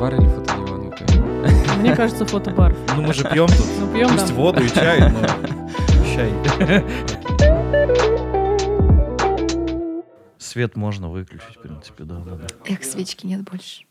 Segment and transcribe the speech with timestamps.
[0.00, 1.80] фотобар или фотодиван?
[1.80, 2.74] Мне кажется, фотобар.
[2.96, 3.66] Ну мы же пьем тут.
[3.78, 4.34] Ну, пьем, Пусть да.
[4.34, 5.26] воду и чай, но
[6.14, 6.32] чай.
[10.38, 12.46] Свет можно выключить, в принципе, да, да, да.
[12.66, 13.84] Эх, свечки нет больше.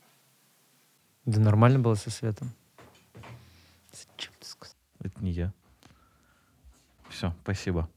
[1.25, 2.51] Да нормально было со светом.
[3.93, 4.75] Зачем ты сказал?
[5.03, 5.53] Это не я.
[7.09, 7.87] Все, спасибо.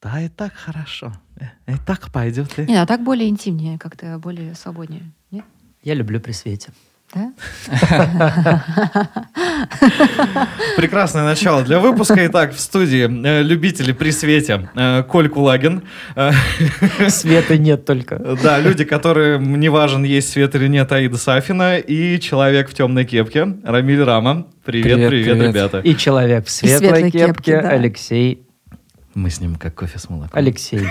[0.00, 1.12] Да, и так хорошо.
[1.40, 2.56] Э, И так пойдет.
[2.56, 5.10] Не, а так более интимнее, как-то более свободнее.
[5.82, 6.70] Я люблю при свете.
[7.14, 7.32] Да?
[10.76, 12.26] Прекрасное начало для выпуска.
[12.26, 15.82] Итак, в студии э, любители при свете э, Коль Кулагин.
[17.08, 18.18] Света нет только.
[18.42, 23.06] Да, люди, которым не важен, есть свет или нет, Аида Сафина и человек в темной
[23.06, 24.46] кепке Рамиль Рама.
[24.64, 25.48] Привет, привет, Привет, привет.
[25.54, 25.78] ребята.
[25.80, 27.68] И человек в светлой, светлой кепке, кепке, да.
[27.70, 28.42] Алексей.
[29.14, 30.30] Мы с ним как кофе с молоком.
[30.38, 30.86] Алексей.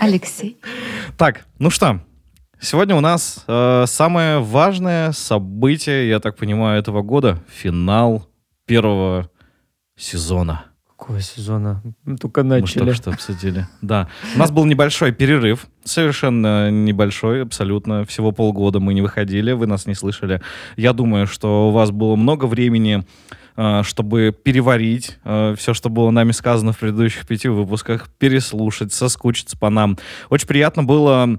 [0.00, 0.58] Алексей.
[1.18, 2.00] Так, ну что,
[2.60, 7.38] сегодня у нас э, самое важное событие, я так понимаю, этого года.
[7.48, 8.28] Финал
[8.66, 9.30] первого
[9.96, 10.64] сезона.
[10.88, 11.82] Какого сезона?
[12.04, 12.78] Мы только Мы начали.
[12.78, 13.66] только что обсудили.
[13.82, 14.08] Да.
[14.34, 18.04] У нас был небольшой перерыв, совершенно небольшой, абсолютно.
[18.06, 20.40] Всего полгода мы не выходили, вы нас не слышали.
[20.76, 23.04] Я думаю, что у вас было много времени,
[23.56, 29.68] э, чтобы переварить все, что было нами сказано в предыдущих пяти выпусках, переслушать, соскучиться по
[29.68, 29.98] нам.
[30.30, 31.36] Очень приятно было э,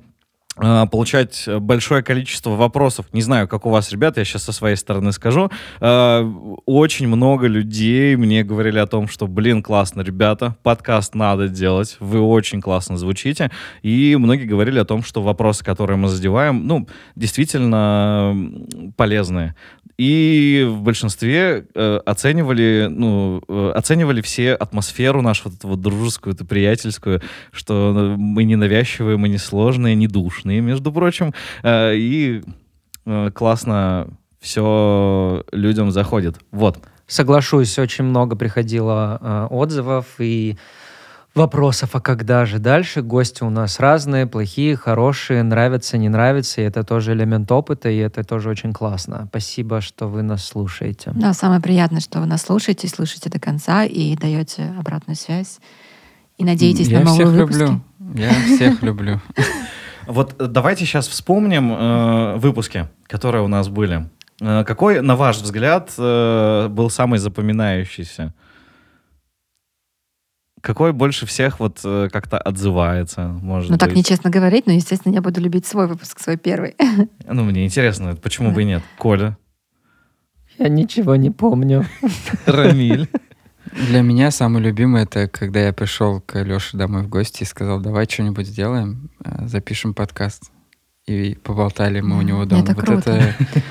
[0.57, 3.05] получать большое количество вопросов.
[3.13, 5.49] Не знаю, как у вас, ребят, я сейчас со своей стороны скажу.
[5.79, 6.23] Э,
[6.65, 12.19] Очень много людей мне говорили о том, что, блин, классно, ребята, подкаст надо делать, вы
[12.21, 13.51] очень классно звучите.
[13.83, 18.35] И многие говорили о том, что вопросы, которые мы задеваем, ну, действительно
[18.95, 19.55] полезные.
[19.97, 26.35] И в большинстве э, оценивали, ну, э, оценивали все атмосферу нашу, вот эту вот дружескую,
[26.35, 31.33] эту приятельскую, что э, мы не навязчивые, мы не сложные, не душные, между прочим.
[31.63, 32.43] Э, и
[33.05, 34.07] э, классно
[34.39, 36.37] все людям заходит.
[36.51, 36.77] Вот.
[37.07, 40.57] Соглашусь, очень много приходило э, отзывов и
[41.37, 43.01] вопросов, а когда же дальше?
[43.01, 47.97] Гости у нас разные, плохие, хорошие, нравятся, не нравятся, и это тоже элемент опыта, и
[47.97, 49.27] это тоже очень классно.
[49.29, 51.11] Спасибо, что вы нас слушаете.
[51.15, 55.59] Да, самое приятное, что вы нас слушаете, слушаете до конца и даете обратную связь.
[56.37, 57.59] И надеетесь Я на новые всех выпуски.
[57.59, 57.81] люблю.
[58.15, 59.21] Я всех люблю.
[60.07, 64.09] Вот э, давайте сейчас вспомним э, выпуски, которые у нас были.
[64.39, 68.33] Э, какой, на ваш взгляд, был самый запоминающийся?
[70.67, 73.99] Какой больше всех вот э, как-то отзывается, может Ну так быть?
[73.99, 76.75] нечестно говорить, но, естественно, я буду любить свой выпуск, свой первый.
[77.25, 78.83] Ну, мне интересно, почему бы и нет.
[78.97, 79.37] Коля,
[80.57, 81.85] Я ничего не помню.
[82.45, 83.07] Рамиль.
[83.71, 87.79] Для меня самый любимый это когда я пришел к Леше домой в гости и сказал,
[87.79, 90.51] давай что-нибудь сделаем, э, запишем подкаст.
[91.07, 92.63] И поболтали мы у него дома.
[92.63, 93.11] это вот круто.
[93.11, 93.63] это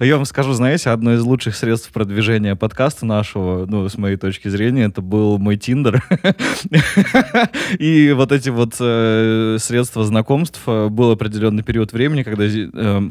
[0.00, 4.48] Я вам скажу, знаете, одно из лучших средств продвижения подкаста нашего, ну, с моей точки
[4.48, 6.02] зрения, это был мой Тиндер.
[7.78, 13.10] И вот эти вот э, средства знакомств э, был определенный период времени, когда э,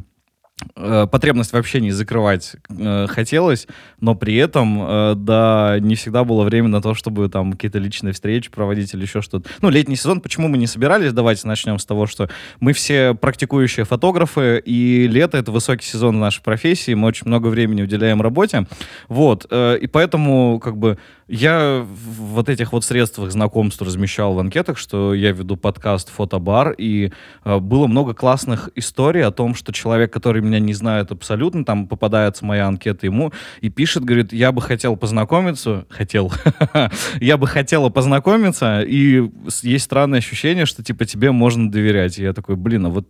[0.74, 3.68] потребность в общении закрывать э, хотелось,
[4.00, 8.14] но при этом, э, да, не всегда было время на то, чтобы там какие-то личные
[8.14, 9.50] встречи проводить или еще что-то.
[9.62, 11.12] Ну, летний сезон, почему мы не собирались?
[11.12, 12.30] Давайте начнем с того, что
[12.62, 17.82] мы все практикующие фотографы, и лето— это высокий сезон нашей профессии, мы очень много времени
[17.82, 18.66] уделяем работе,
[19.10, 20.98] вот, э, и поэтому, как бы,
[21.28, 26.72] я в вот этих вот средствах знакомств размещал в анкетах, что я веду подкаст «Фотобар»,
[26.78, 27.12] и
[27.44, 31.88] э, было много классных историй о том, что человек, который меня не знает абсолютно, там
[31.88, 36.32] попадается моя анкета ему и пишет, говорит, я бы хотел познакомиться, хотел,
[37.20, 39.30] я бы хотела познакомиться, и
[39.64, 42.20] есть странное ощущение, что, типа, тебе можно доверять.
[42.20, 43.08] И я такой, блин, а вот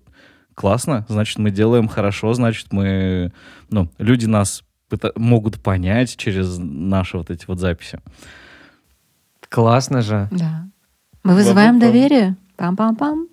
[0.53, 3.33] классно, значит, мы делаем хорошо, значит, мы,
[3.69, 4.63] ну, люди нас
[5.15, 7.99] могут понять через наши вот эти вот записи.
[9.49, 10.27] Классно же.
[10.31, 10.67] Да.
[11.23, 12.35] Мы вызываем доверие.
[12.57, 13.27] Пам-пам-пам.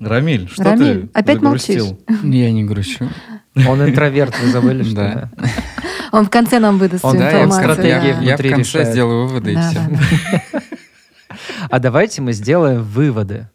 [0.00, 1.98] Рамиль, что Рамиль, ты опять загрустил?
[2.22, 3.08] я не грущу.
[3.68, 5.30] Он интроверт, вы забыли, что Да.
[6.12, 7.72] Он в конце нам выдаст Он да, информацию.
[7.72, 8.20] стратегия да.
[8.22, 8.88] Я в конце решает.
[8.88, 9.80] сделаю выводы и Да, все.
[9.80, 10.60] да, да.
[11.70, 13.48] А давайте мы сделаем выводы.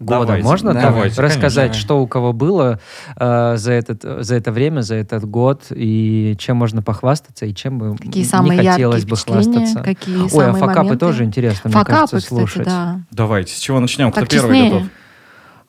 [0.00, 0.26] Года.
[0.26, 1.80] Давайте, Можно давайте, рассказать, конечно.
[1.80, 2.80] что у кого было
[3.16, 7.78] э, за, этот, за это время, за этот год, и чем можно похвастаться, и чем
[7.78, 9.82] бы Какие не самые хотелось яркие бы хвастаться.
[9.82, 10.98] какие Ой, а самые факапы моменты.
[10.98, 12.64] тоже интересно, мне Факапы, кажется, кстати, слушать.
[12.66, 13.00] да.
[13.12, 14.10] Давайте, с чего начнем?
[14.10, 14.72] Кто Так первый честнее.
[14.72, 14.88] готов?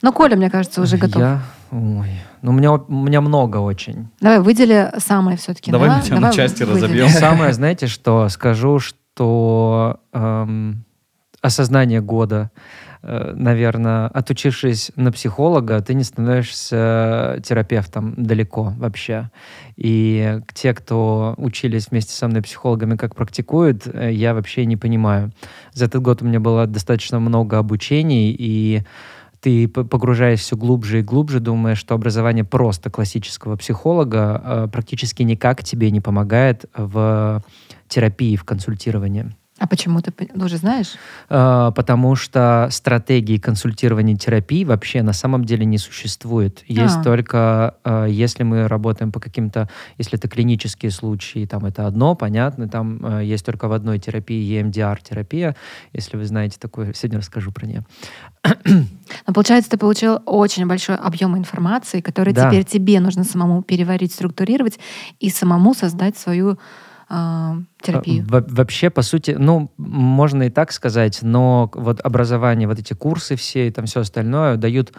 [0.01, 1.21] Ну, Коля, мне кажется, уже готов.
[1.21, 1.41] Я...
[1.71, 2.09] Ой.
[2.41, 4.07] Ну, у меня, у меня много очень.
[4.21, 5.71] Давай, выдели самое все-таки.
[5.71, 7.09] Давай мы тебя на части разобьем.
[7.09, 10.83] Самое, знаете, что скажу, что эм,
[11.41, 12.49] осознание года
[13.35, 19.29] наверное, отучившись на психолога, ты не становишься терапевтом далеко вообще.
[19.75, 25.31] И те, кто учились вместе со мной психологами, как практикуют, э, я вообще не понимаю.
[25.73, 28.83] За этот год у меня было достаточно много обучений, и
[29.41, 35.63] ты погружаешься все глубже и глубже, думая, что образование просто классического психолога э, практически никак
[35.63, 37.43] тебе не помогает в
[37.87, 39.35] терапии, в консультировании.
[39.57, 40.95] А почему ты уже знаешь?
[41.29, 46.65] А, потому что стратегии консультирования терапии вообще на самом деле не существует.
[46.67, 47.03] Есть а.
[47.03, 52.67] только, а, если мы работаем по каким-то, если это клинические случаи, там это одно, понятно,
[52.67, 55.55] там а, есть только в одной терапии EMDR-терапия.
[55.93, 57.85] Если вы знаете такую, сегодня расскажу про нее.
[58.43, 62.49] Но получается, ты получил очень большой объем информации, который да.
[62.49, 64.79] теперь тебе нужно самому переварить, структурировать
[65.21, 66.59] и самому создать свою
[67.07, 68.25] терапию?
[68.27, 73.35] Во вообще, по сути, ну, можно и так сказать, но вот образование, вот эти курсы
[73.35, 74.93] все и там все остальное дают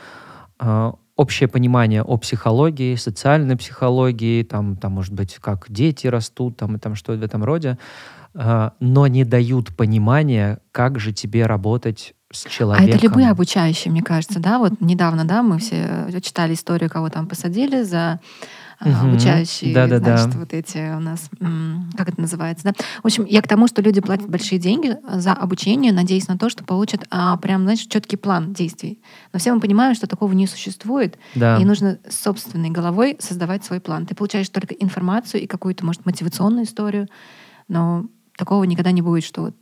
[0.61, 6.76] э, общее понимание о психологии, социальной психологии, там, там, может быть, как дети растут, там,
[6.76, 7.79] и там что в этом роде,
[8.35, 12.93] э, но не дают понимания, как же тебе работать с человеком.
[12.93, 14.59] А это любые обучающие, мне кажется, да?
[14.59, 18.20] Вот недавно, да, мы все читали историю, кого там посадили за
[18.81, 19.08] угу.
[19.08, 20.38] обучающие, да, да, значит, да.
[20.38, 21.31] вот эти у нас,
[21.96, 22.73] как это называется, да?
[23.02, 26.50] В общем, я к тому, что люди платят большие деньги за обучение, надеясь на то,
[26.50, 29.00] что получат а, прям, знаешь, четкий план действий.
[29.32, 31.58] Но все мы понимаем, что такого не существует, да.
[31.58, 34.06] и нужно собственной головой создавать свой план.
[34.06, 37.08] Ты получаешь только информацию и какую-то, может, мотивационную историю,
[37.69, 38.06] но
[38.37, 39.55] такого никогда не будет, что вот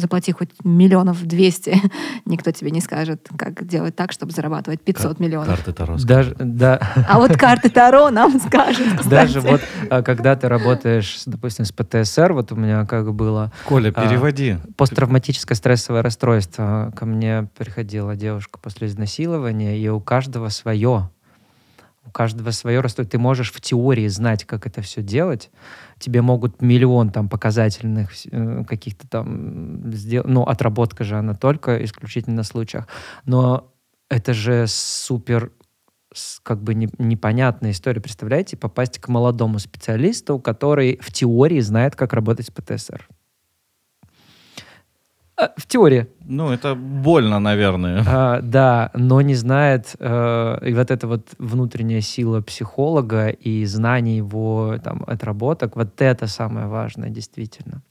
[0.00, 1.80] заплати хоть миллионов двести,
[2.24, 5.48] никто тебе не скажет, как делать так, чтобы зарабатывать 500 Кар- миллионов.
[5.48, 6.80] Карты Таро Даже, да.
[7.08, 9.08] А вот карты Таро нам скажут, кстати.
[9.08, 9.60] Даже вот,
[9.90, 13.52] а, когда ты работаешь, допустим, с ПТСР, вот у меня как было...
[13.66, 14.56] Коля, а, переводи.
[14.76, 16.92] Посттравматическое стрессовое расстройство.
[16.96, 21.10] Ко мне приходила девушка после изнасилования, и у каждого свое
[22.10, 23.12] у каждого свое расстройство.
[23.12, 25.50] Ты можешь в теории знать, как это все делать.
[26.00, 30.26] Тебе могут миллион там показательных э, каких-то там сделать.
[30.26, 32.88] Ну, отработка же она только исключительно на случаях.
[33.24, 33.72] Но
[34.08, 35.52] это же супер
[36.42, 38.00] как бы не, непонятная история.
[38.00, 43.08] Представляете, попасть к молодому специалисту, который в теории знает, как работать с ПТСР.
[45.56, 46.06] В теории.
[46.20, 48.04] Ну, это больно, наверное.
[48.06, 54.16] А, да, но не знает, э, и вот эта вот внутренняя сила психолога и знание
[54.16, 57.82] его там, отработок, вот это самое важное, действительно.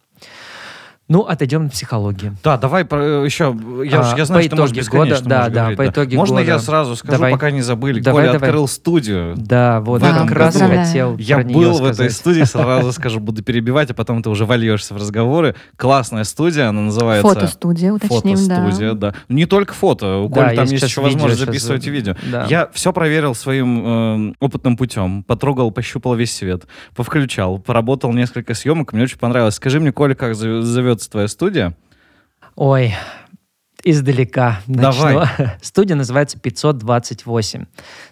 [1.10, 2.34] Ну, отойдем от психологии.
[2.44, 3.58] Да, давай про, еще.
[3.84, 6.36] Я, а, я знаю, что ты можешь бесконечно года, да, да, говорить, по итоге Можно
[6.42, 6.52] года.
[6.52, 7.32] я сразу скажу, давай.
[7.32, 8.00] пока не забыли?
[8.00, 8.50] Давай, Коля давай.
[8.50, 9.34] открыл студию.
[9.36, 13.90] Да, вот я как раз хотел Я был в этой студии, сразу скажу, буду перебивать,
[13.90, 15.56] а потом ты уже вольешься в разговоры.
[15.78, 17.28] Классная студия, она называется...
[17.28, 19.12] Фотостудия, уточним, Фотостудия, да.
[19.12, 19.18] да.
[19.30, 22.16] Не только фото, у Коли там есть еще возможность записывать видео.
[22.50, 25.24] Я все проверил своим э, опытным путем.
[25.24, 29.56] Потрогал, пощупал весь свет, повключал, поработал несколько съемок, мне очень понравилось.
[29.56, 30.36] Скажи мне, Коля, как
[31.00, 31.74] зовется твоя студия?
[32.56, 32.94] Ой,
[33.84, 35.01] издалека начну.
[35.01, 35.28] Давай.
[35.62, 37.66] Студия называется 528.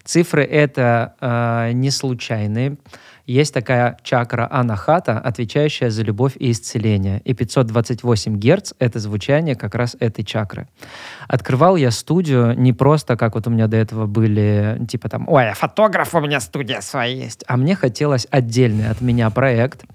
[0.04, 2.78] Цифры это э, не случайные.
[3.26, 7.20] Есть такая чакра анахата, отвечающая за любовь и исцеление.
[7.26, 10.66] И 528 герц— это звучание как раз этой чакры.
[11.28, 15.52] Открывал я студию не просто, как вот у меня до этого были, типа там, ой,
[15.52, 17.44] фотограф, у меня студия своя есть.
[17.46, 19.84] А мне хотелось отдельный от меня проект—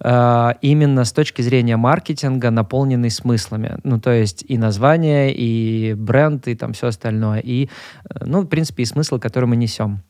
[0.00, 3.78] Э, именно с точки зрения маркетинга, наполненный смыслами.
[3.84, 7.40] Ну, то есть и название, и бренд, и там все остальное.
[7.40, 7.68] И,
[8.08, 10.02] э, ну, в принципе, и смысл, который мы несем.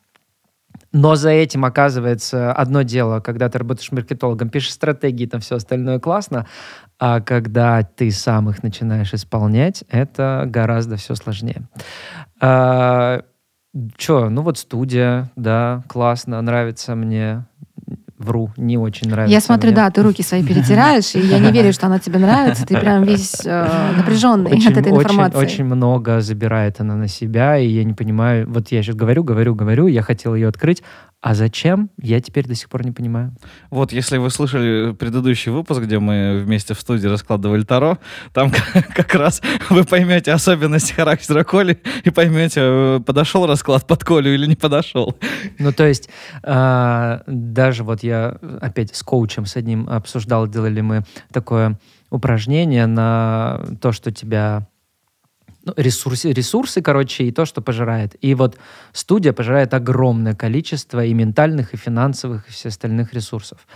[0.93, 5.99] Но за этим оказывается одно дело, когда ты работаешь маркетологом, пишешь стратегии, там все остальное
[5.99, 6.47] классно,
[6.99, 11.69] а когда ты сам их начинаешь исполнять, это гораздо все сложнее.
[12.41, 13.23] А,
[13.99, 17.45] Че, ну вот студия, да, классно, нравится мне
[18.19, 19.33] вру, не очень нравится.
[19.33, 19.77] Я смотрю, мне.
[19.77, 22.67] да, ты руки свои перетираешь, и я не верю, что она тебе нравится.
[22.67, 25.39] Ты прям весь э, напряженный очень, от этой информации.
[25.39, 28.49] Очень, очень много забирает она на себя, и я не понимаю.
[28.49, 30.83] Вот я сейчас говорю, говорю, говорю, я хотел ее открыть,
[31.27, 31.91] а зачем?
[32.01, 33.35] Я теперь до сих пор не понимаю.
[33.71, 37.99] Вот, если вы слышали предыдущий выпуск, где мы вместе в студии раскладывали Таро,
[38.33, 38.53] там
[38.95, 44.47] как раз вы поймете особенности характера Коли и поймете, э, подошел расклад под Колю или
[44.47, 45.17] не подошел.
[45.59, 46.09] Ну, то есть,
[46.45, 51.79] э, даже вот я опять с коучем с одним обсуждал, делали мы такое
[52.11, 54.67] упражнение на то, что тебя
[55.67, 58.15] ну, ресурсы, ресурсы, короче, и то, что пожирает.
[58.21, 58.57] И вот
[58.93, 63.67] студия пожирает огромное количество и ментальных, и финансовых, и всех остальных ресурсов.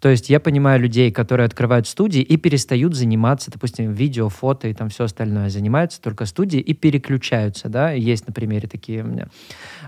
[0.00, 4.74] То есть я понимаю людей, которые открывают студии и перестают заниматься, допустим, видео, фото и
[4.74, 5.48] там все остальное.
[5.48, 7.92] Занимаются только студией и переключаются, да.
[7.92, 9.28] Есть на примере такие у меня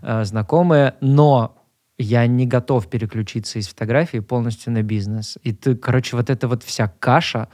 [0.02, 1.58] э, знакомые, но
[1.99, 5.37] я не готов переключиться из фотографии полностью на бизнес.
[5.43, 7.49] И ты, короче, вот эта вот вся каша,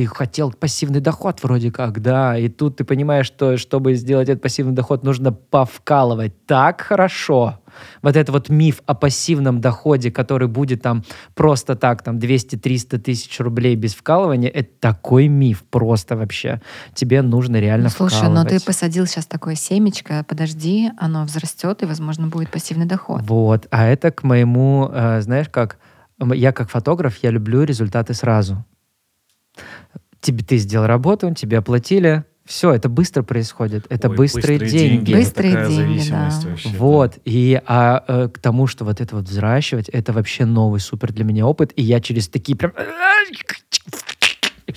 [0.00, 4.42] ты хотел пассивный доход вроде как, да, и тут ты понимаешь, что чтобы сделать этот
[4.42, 7.60] пассивный доход, нужно повкалывать так хорошо.
[8.00, 11.04] Вот это вот миф о пассивном доходе, который будет там
[11.34, 16.62] просто так, там 200-300 тысяч рублей без вкалывания, это такой миф просто вообще.
[16.94, 18.52] Тебе нужно реально ну, слушай, вкалывать.
[18.52, 23.20] но ты посадил сейчас такое семечко, подожди, оно взрастет, и, возможно, будет пассивный доход.
[23.24, 25.76] Вот, а это к моему, э, знаешь, как
[26.32, 28.64] я как фотограф, я люблю результаты сразу
[30.20, 35.04] тебе ты сделал работу, тебе оплатили, все, это быстро происходит, это Ой, быстрые, быстрые деньги.
[35.06, 35.14] деньги.
[35.14, 36.30] Быстрые деньги, да.
[36.42, 37.20] Вообще, вот, да.
[37.24, 41.24] и а, э, к тому, что вот это вот взращивать, это вообще новый супер для
[41.24, 42.72] меня опыт, и я через такие прям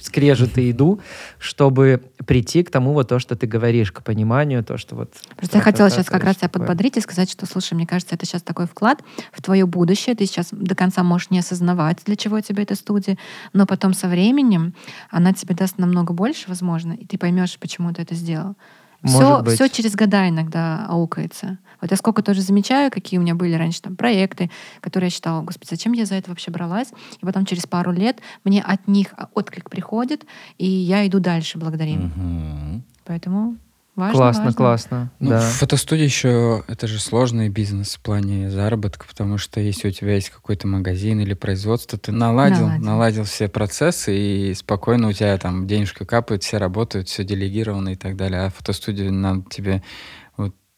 [0.03, 0.99] скрежеты иду,
[1.39, 5.13] чтобы прийти к тому вот то, что ты говоришь, к пониманию, то, что вот...
[5.35, 8.25] Просто я хотела сейчас как раз тебя подбодрить и сказать, что, слушай, мне кажется, это
[8.25, 10.15] сейчас такой вклад в твое будущее.
[10.15, 13.17] Ты сейчас до конца можешь не осознавать, для чего тебе эта студия,
[13.53, 14.73] но потом со временем
[15.09, 18.55] она тебе даст намного больше, возможно, и ты поймешь, почему ты это сделал.
[19.03, 21.57] Все, все через года иногда аукается.
[21.83, 24.49] Вот я сколько тоже замечаю, какие у меня были раньше там проекты,
[24.79, 26.87] которые я считала, господи, зачем я за это вообще бралась?
[27.21, 30.23] И потом через пару лет мне от них отклик приходит,
[30.57, 32.05] и я иду дальше благодаря им.
[32.05, 32.81] Угу.
[33.03, 33.57] Поэтому
[33.95, 34.57] Важно, классно, важно.
[34.57, 35.11] классно.
[35.19, 35.39] Ну, да.
[35.39, 40.31] Фотостудия еще это же сложный бизнес в плане заработка, потому что если у тебя есть
[40.31, 45.67] какой-то магазин или производство, ты наладил, наладил, наладил все процессы, и спокойно у тебя там
[45.67, 48.41] денежка капает, все работают, все делегировано и так далее.
[48.41, 49.83] А фотостудия нам тебе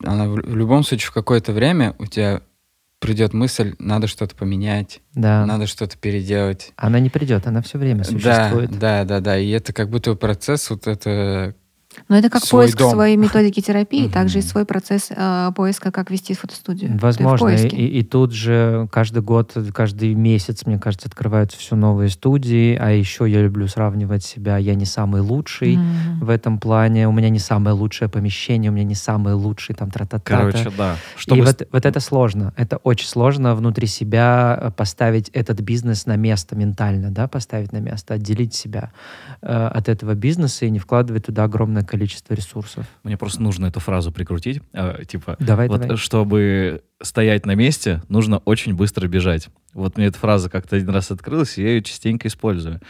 [0.03, 2.41] она в, в любом случае в какое-то время у тебя
[2.99, 5.45] придет мысль, надо что-то поменять, да.
[5.45, 6.73] надо что-то переделать.
[6.75, 8.71] Она не придет, она все время существует.
[8.71, 9.37] Да, да, да, да.
[9.37, 11.55] И это как будто процесс вот это
[12.07, 12.91] но это как свой поиск дом.
[12.91, 16.97] своей методики терапии, также и свой процесс э, поиска, как вести фотостудию.
[16.99, 17.49] Возможно.
[17.49, 22.75] И, и тут же каждый год, каждый месяц, мне кажется, открываются все новые студии.
[22.75, 24.57] А еще я люблю сравнивать себя.
[24.57, 26.19] Я не самый лучший mm-hmm.
[26.21, 27.07] в этом плане.
[27.07, 30.71] У меня не самое лучшее помещение, у меня не самый лучший там тра та Короче,
[30.77, 30.95] да.
[31.17, 31.39] Чтобы...
[31.39, 32.53] И вот, вот это сложно.
[32.55, 37.77] Это очень сложно внутри себя э, поставить этот бизнес на место ментально, да, поставить на
[37.77, 38.91] место, отделить себя
[39.41, 42.85] э, от этого бизнеса и не вкладывать туда огромное количество ресурсов.
[43.03, 44.61] Мне просто нужно эту фразу прикрутить.
[44.73, 45.97] Э, типа, давай, вот, давай.
[45.97, 49.49] чтобы стоять на месте, нужно очень быстро бежать.
[49.73, 52.81] Вот мне эта фраза как-то один раз открылась, и я ее частенько использую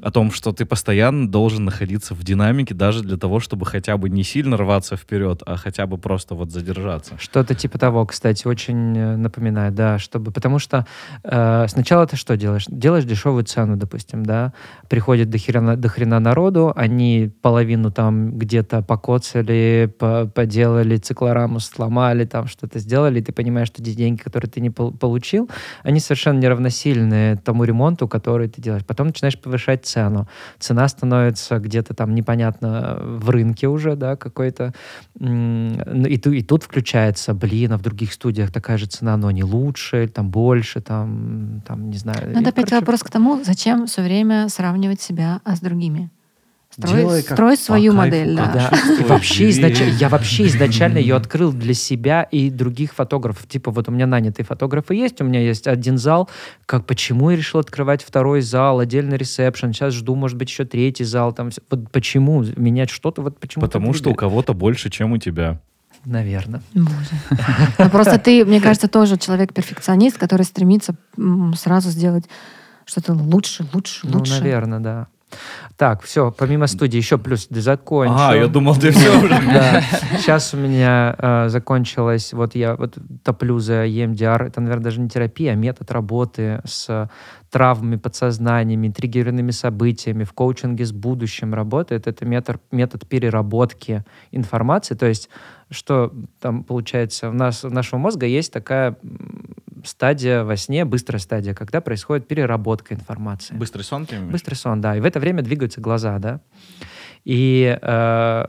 [0.00, 4.08] о том, что ты постоянно должен находиться в динамике даже для того, чтобы хотя бы
[4.08, 7.14] не сильно рваться вперед, а хотя бы просто вот задержаться.
[7.18, 10.86] Что-то типа того, кстати, очень э, напоминает, да, чтобы, потому что
[11.24, 12.66] э, сначала ты что делаешь?
[12.68, 14.52] Делаешь дешевую цену, допустим, да,
[14.88, 22.24] приходит до хрена, до хрена народу, они половину там где-то покоцали, по поделали, циклораму сломали,
[22.24, 25.50] там что-то сделали, и ты понимаешь, что эти деньги, которые ты не получил,
[25.82, 28.84] они совершенно неравносильны тому ремонту, который ты делаешь.
[28.86, 30.26] Потом начинаешь повышать цену.
[30.58, 34.72] Цена становится где-то там непонятно в рынке уже, да, какой-то.
[35.20, 40.08] И, и тут включается, блин, а в других студиях такая же цена, но не лучше,
[40.08, 42.34] там больше, там, там не знаю.
[42.34, 42.76] Надо опять короче...
[42.76, 46.10] вопрос к тому, зачем все время сравнивать себя а с другими.
[46.78, 48.70] Строй, Делай строй свою модель, да.
[48.70, 49.04] да.
[49.08, 53.48] вообще изначально, я вообще изначально ее открыл для себя и других фотографов.
[53.48, 56.30] Типа вот у меня нанятые фотографы есть, у меня есть один зал.
[56.66, 59.72] Как почему я решил открывать второй зал, отдельный ресепшн?
[59.72, 61.32] Сейчас жду, может быть, еще третий зал.
[61.32, 63.22] Там вот почему менять что-то?
[63.22, 63.62] Вот почему?
[63.62, 65.60] Потому что у кого-то больше, чем у тебя.
[66.04, 66.62] Наверное.
[66.74, 67.10] Боже.
[67.78, 70.94] Но просто ты, мне кажется, тоже человек-перфекционист, который стремится
[71.56, 72.24] сразу сделать
[72.84, 74.34] что-то лучше, лучше, лучше.
[74.34, 75.06] Ну, наверное, да.
[75.76, 78.14] Так, все, помимо студии, еще плюс закончу.
[78.16, 79.28] А, я думал, ты все уже.
[79.48, 79.82] Да.
[80.18, 85.08] Сейчас у меня э, закончилось, вот я вот топлю за EMDR, это, наверное, даже не
[85.08, 87.08] терапия, а метод работы с
[87.50, 92.06] травмами, подсознаниями, триггерными событиями, в коучинге с будущим работает.
[92.06, 95.30] Это метод, метод переработки информации, то есть
[95.70, 98.96] что там получается, у нас, у нашего мозга есть такая
[99.84, 103.54] стадия во сне, быстрая стадия, когда происходит переработка информации.
[103.54, 104.32] Быстрый сон, ты имеешь?
[104.32, 104.96] Быстрый сон, да.
[104.96, 106.40] И в это время двигаются глаза, да.
[107.24, 108.40] И э,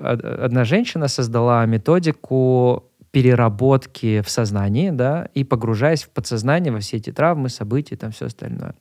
[0.42, 7.12] одна женщина создала методику, переработки в сознании, да, и погружаясь в подсознание во все эти
[7.12, 8.76] травмы, события там все остальное.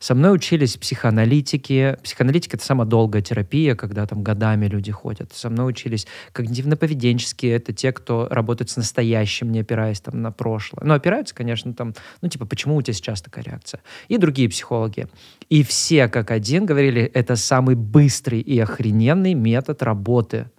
[0.00, 1.96] Со мной учились психоаналитики.
[2.02, 5.32] Психоаналитика— это самая долгая терапия, когда там годами люди ходят.
[5.32, 7.56] Со мной учились когнитивно-поведенческие.
[7.56, 10.84] Это те, кто работает с настоящим, не опираясь там на прошлое.
[10.84, 13.80] Ну, опираются, конечно, там, ну, типа, почему у тебя сейчас такая реакция?
[14.08, 15.08] И другие психологи.
[15.48, 20.50] И все как один говорили, это самый быстрый и охрененный метод работы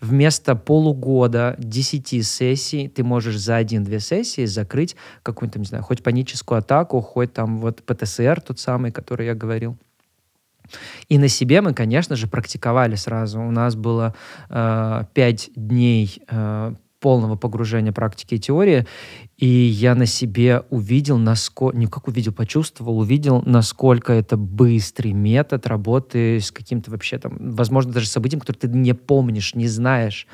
[0.00, 6.58] вместо полугода, 10 сессий, ты можешь за один-две сессии закрыть какую-нибудь, не знаю, хоть паническую
[6.58, 9.76] атаку, хоть там вот ПТСР тот самый, который я говорил.
[11.08, 13.40] И на себе мы, конечно же, практиковали сразу.
[13.40, 14.14] У нас было
[14.48, 18.86] э, 5 дней э, полного погружения практики и теории,
[19.40, 25.66] и я на себе увидел, насколько, не как увидел, почувствовал, увидел, насколько это быстрый метод
[25.66, 30.26] работы с каким-то вообще там, возможно, даже событием, которое ты не помнишь, не знаешь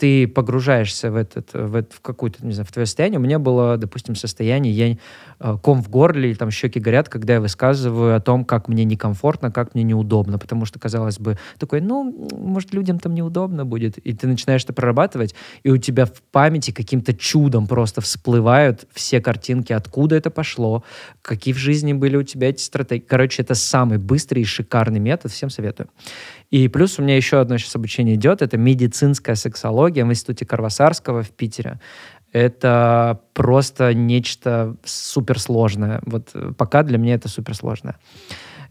[0.00, 3.20] ты погружаешься в, этот, в, это, в какую-то, не знаю, в твое состояние.
[3.20, 4.96] У меня было, допустим, состояние, я
[5.40, 8.84] э, ком в горле, или там щеки горят, когда я высказываю о том, как мне
[8.84, 13.98] некомфортно, как мне неудобно, потому что, казалось бы, такой, ну, может, людям там неудобно будет,
[13.98, 19.20] и ты начинаешь это прорабатывать, и у тебя в памяти каким-то чудом просто всплывают все
[19.20, 20.82] картинки, откуда это пошло,
[21.20, 23.04] какие в жизни были у тебя эти стратегии.
[23.06, 25.90] Короче, это самый быстрый и шикарный метод, всем советую.
[26.50, 31.22] И плюс у меня еще одно сейчас обучение идет, это медицинская сексология в Институте Карвасарского
[31.22, 31.80] в Питере.
[32.32, 36.00] Это просто нечто суперсложное.
[36.06, 37.96] Вот э, пока для меня это суперсложное.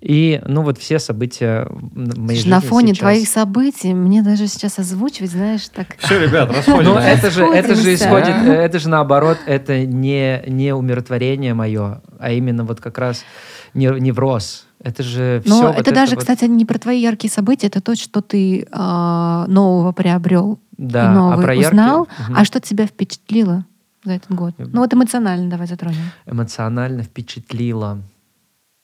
[0.02, 3.00] И, ну, вот все события моей На фоне сейчас.
[3.00, 5.98] твоих событий мне даже сейчас озвучивать, знаешь, так...
[5.98, 6.90] Все, ребят, расходимся.
[6.90, 12.02] Ну, это же, это же исходит, э, это же наоборот, это не, не умиротворение мое,
[12.18, 13.26] а именно вот как раз
[13.74, 15.50] невроз, это же все.
[15.50, 16.22] Но вот это, даже, вот...
[16.22, 21.08] кстати, не про твои яркие события, это то, что ты э, нового приобрел да, и
[21.08, 22.08] а нового а про узнал.
[22.18, 22.38] Яркие...
[22.38, 23.66] А что тебя впечатлило
[24.06, 24.56] за этот год?
[24.58, 26.04] Ну вот эмоционально давай затронем.
[26.26, 28.02] Эмоционально впечатлило.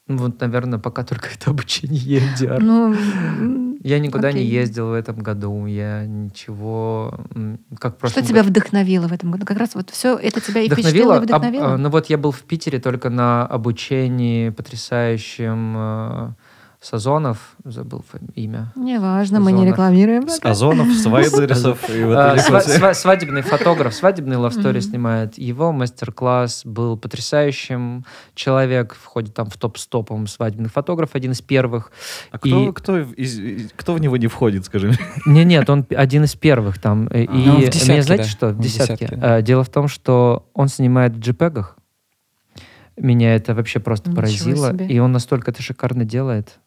[0.08, 2.60] Ну, вот, наверное, пока только это обучение EMDR.
[2.60, 4.42] Ну, я никуда окей.
[4.42, 7.20] не ездил в этом году, я ничего...
[7.78, 8.50] Как Что тебя году.
[8.50, 9.46] вдохновило в этом году?
[9.46, 11.74] Как раз вот все это тебя и вдохновило, и вдохновило?
[11.76, 16.32] Об, ну вот я был в Питере только на обучении потрясающем э,
[16.86, 18.72] Сазонов, забыл имя.
[18.76, 20.30] Неважно, мы не рекламируем.
[20.30, 21.84] Сазонов, Свайдерсов.
[21.90, 25.36] А, свадебный фотограф, свадебный лавстори снимает.
[25.36, 28.06] Его мастер-класс был потрясающим.
[28.36, 31.92] Человек входит там в топ-100, по свадебных фотографов, один из первых.
[32.30, 34.98] А кто, кто, в него не входит, скажи мне?
[35.26, 37.08] Не, нет, он один из первых там.
[37.08, 38.50] И ну, десятке, знаете что?
[38.50, 39.08] В десятке.
[39.08, 39.42] десятке.
[39.42, 41.66] Дело в том, что он снимает в JPEG.
[42.98, 44.72] Меня это вообще просто поразило.
[44.76, 46.60] И он настолько это шикарно делает.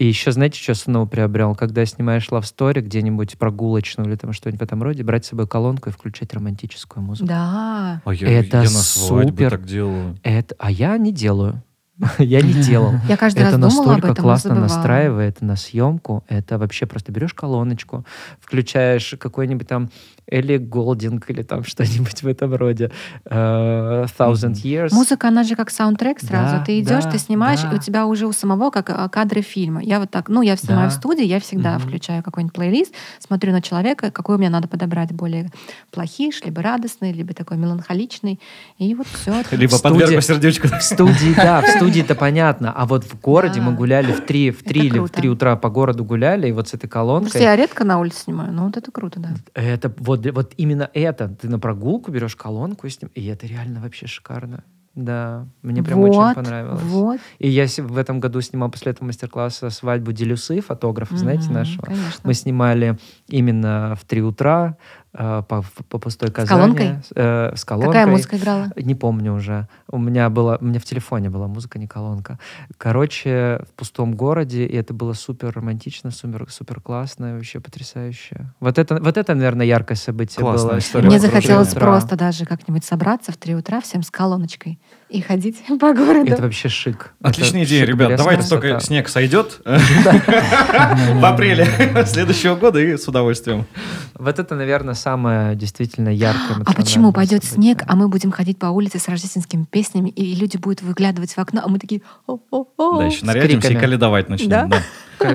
[0.00, 1.54] И еще, знаете, что снова приобрел?
[1.54, 5.46] Когда снимаешь love story где-нибудь прогулочную или там что-нибудь в этом роде, брать с собой
[5.46, 7.28] колонку и включать романтическую музыку.
[7.28, 8.00] Да.
[8.02, 9.50] А я, это я на супер.
[9.50, 10.18] так делаю.
[10.22, 11.62] Это, а я не делаю.
[12.18, 12.94] Я не делал.
[13.08, 16.24] Я каждый это раз думала об этом, классно настраивает на съемку.
[16.28, 18.04] Это вообще просто берешь колоночку,
[18.40, 19.90] включаешь какой-нибудь там
[20.30, 22.90] Элли Голдинг или там что-нибудь в этом роде.
[23.24, 24.92] Uh, Thousand Years.
[24.92, 26.58] Музыка, она же как саундтрек сразу.
[26.58, 27.72] Да, ты идешь, да, ты снимаешь, да.
[27.72, 29.82] и у тебя уже у самого как а, кадры фильма.
[29.82, 30.94] Я вот так, ну, я снимаю да.
[30.94, 31.80] в студии, я всегда mm-hmm.
[31.80, 35.50] включаю какой-нибудь плейлист, смотрю на человека, какой мне надо подобрать более
[35.90, 38.40] плохиш, либо радостный, либо такой меланхоличный.
[38.78, 39.42] И вот все.
[39.50, 40.68] Либо подверг сердечку.
[40.68, 42.72] В студии, да, в студии-то понятно.
[42.72, 45.70] А вот в городе мы гуляли в 3, в 3 или в 3 утра по
[45.70, 47.40] городу гуляли, и вот с этой колонкой.
[47.40, 49.30] Я редко на улице снимаю, но вот это круто, да.
[49.54, 51.28] Это вот вот, именно это.
[51.28, 54.64] Ты на прогулку берешь колонку и с ним, и это реально вообще шикарно.
[54.96, 56.82] Да, мне прям вот, очень понравилось.
[56.82, 57.20] Вот.
[57.38, 61.82] И я в этом году снимал после этого мастер-класса свадьбу Делюсы, фотографа, mm-hmm, знаете, нашего.
[61.82, 62.20] Конечно.
[62.24, 62.98] Мы снимали
[63.28, 64.76] именно в три утра
[65.12, 66.46] по, по пустой Казани.
[66.46, 66.96] С колонкой?
[67.16, 67.92] Э, с колонкой.
[67.92, 68.68] Какая музыка играла?
[68.76, 69.66] Не помню уже.
[69.88, 72.38] У меня была, у меня в телефоне была музыка, не колонка.
[72.78, 78.52] Короче, в пустом городе, и это было супер романтично, супер, супер классно, вообще потрясающе.
[78.60, 80.78] Вот это, вот это, наверное, яркое событие Классная было.
[80.78, 81.06] История.
[81.08, 84.78] Мне захотелось просто даже как-нибудь собраться в три утра всем с колоночкой
[85.10, 86.32] и ходить по городу.
[86.32, 87.12] Это вообще шик.
[87.22, 88.16] Отличная идея, ребят.
[88.16, 91.66] Давайте только снег сойдет в апреле
[92.06, 93.66] следующего года и с удовольствием.
[94.14, 96.58] Вот это, наверное, самое действительно яркое.
[96.64, 100.56] А почему пойдет снег, а мы будем ходить по улице с рождественскими песнями, и люди
[100.56, 102.02] будут выглядывать в окно, а мы такие...
[102.26, 104.70] Да, еще нарядимся и каледовать начнем.
[104.70, 104.82] Да?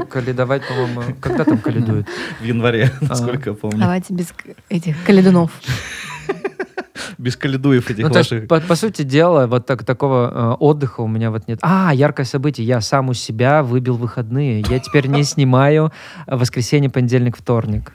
[0.05, 2.07] Каледовать, по-моему, когда там каледуют?
[2.39, 3.05] В январе, а.
[3.05, 3.79] насколько я помню.
[3.79, 4.33] Давайте без
[4.69, 5.51] этих каледунов.
[7.17, 8.47] Без каледуев этих ну, ваших.
[8.47, 11.60] По, по сути дела, вот так, такого э, отдыха у меня вот нет.
[11.62, 12.65] А, яркое событие.
[12.65, 14.63] Я сам у себя выбил выходные.
[14.69, 15.91] Я теперь не снимаю
[16.27, 17.93] воскресенье, понедельник, вторник.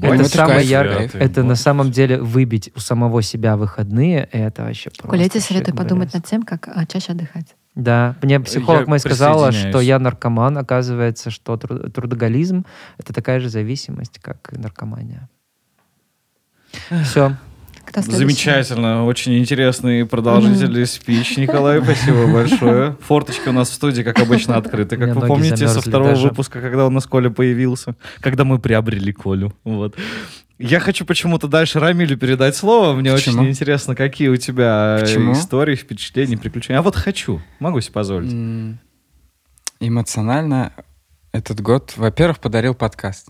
[0.00, 1.10] это самое яркое.
[1.14, 5.28] Это на самом деле выбить у самого себя выходные, это вообще просто...
[5.28, 7.54] Тебе советую подумать над тем, как а, чаще отдыхать.
[7.74, 12.64] Да, мне психолог я мой сказала, что я наркоман, оказывается, что трудоголизм—
[12.98, 15.28] это такая же зависимость, как и наркомания.
[17.04, 17.36] Все.
[17.94, 22.96] Замечательно, очень интересный продолжительный спич, Николай, спасибо большое.
[23.00, 26.86] Форточка у нас в студии, как обычно, открыта, как вы помните, со второго выпуска, когда
[26.86, 29.52] у нас Коля появился, когда мы приобрели Колю.
[29.64, 29.96] Вот.
[30.58, 32.94] Я хочу почему-то дальше Рамилю передать слово.
[32.94, 33.40] Мне Почему?
[33.40, 35.32] очень интересно, какие у тебя Почему?
[35.32, 36.78] истории, впечатления, приключения.
[36.78, 38.78] А вот хочу, могу себе позволить.
[39.80, 40.72] Эмоционально
[41.32, 43.28] этот год, во-первых, подарил подкаст.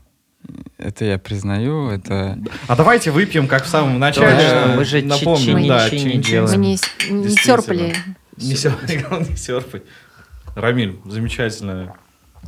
[0.78, 2.38] Это я признаю, это...
[2.68, 4.36] А давайте выпьем, как в самом начале.
[4.36, 6.78] Да, мы же напомним, мы да, чин, чин, Мы не,
[7.10, 7.94] не серпали.
[8.36, 9.82] Не серпали, не серпать.
[10.54, 11.94] Рамиль, замечательно.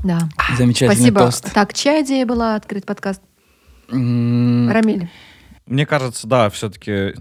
[0.05, 0.29] Да.
[0.57, 1.21] Замечательный Спасибо.
[1.21, 1.53] тост.
[1.53, 3.23] Так, чья идея была открыть подкаст?
[3.89, 5.09] Рамиль.
[5.67, 7.15] Мне кажется, да, все-таки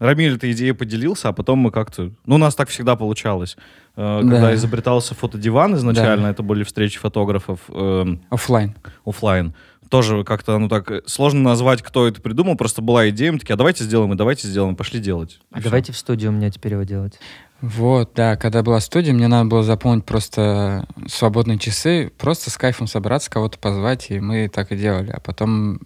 [0.00, 2.10] Рамиль этой идеей поделился, а потом мы как-то...
[2.24, 3.56] Ну, у нас так всегда получалось.
[3.96, 4.54] Э, когда да.
[4.54, 6.30] изобретался фотодиван изначально, да.
[6.30, 7.60] это были встречи фотографов.
[7.68, 8.76] Э, офлайн.
[9.04, 9.54] Офлайн.
[9.90, 13.56] Тоже как-то, ну так, сложно назвать, кто это придумал, просто была идея, мы такие, а
[13.56, 15.40] давайте сделаем, и давайте сделаем, пошли делать.
[15.50, 17.18] А давайте в студию у меня теперь его делать.
[17.60, 22.86] Вот, да, когда была студия, мне надо было заполнить просто свободные часы, просто с кайфом
[22.86, 25.10] собраться, кого-то позвать, и мы так и делали.
[25.10, 25.80] А потом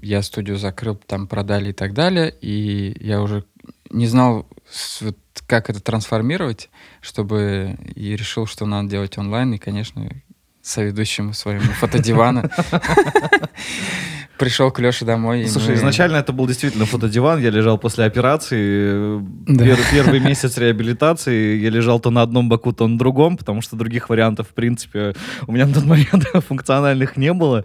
[0.00, 3.44] я студию закрыл, там продали и так далее, и я уже
[3.90, 4.48] не знал,
[5.46, 6.70] как это трансформировать,
[7.00, 10.08] чтобы и решил, что надо делать онлайн, и, конечно,
[10.64, 12.50] соведущему своему фотодивана
[14.38, 15.46] Пришел к Леше домой.
[15.46, 15.74] Слушай, мы...
[15.74, 17.40] изначально это был действительно фотодиван.
[17.40, 19.20] Я лежал после операции.
[19.46, 19.64] Да.
[19.64, 23.76] Пер, первый месяц реабилитации я лежал то на одном боку, то на другом, потому что
[23.76, 25.14] других вариантов, в принципе,
[25.46, 27.64] у меня на тот момент функциональных не было.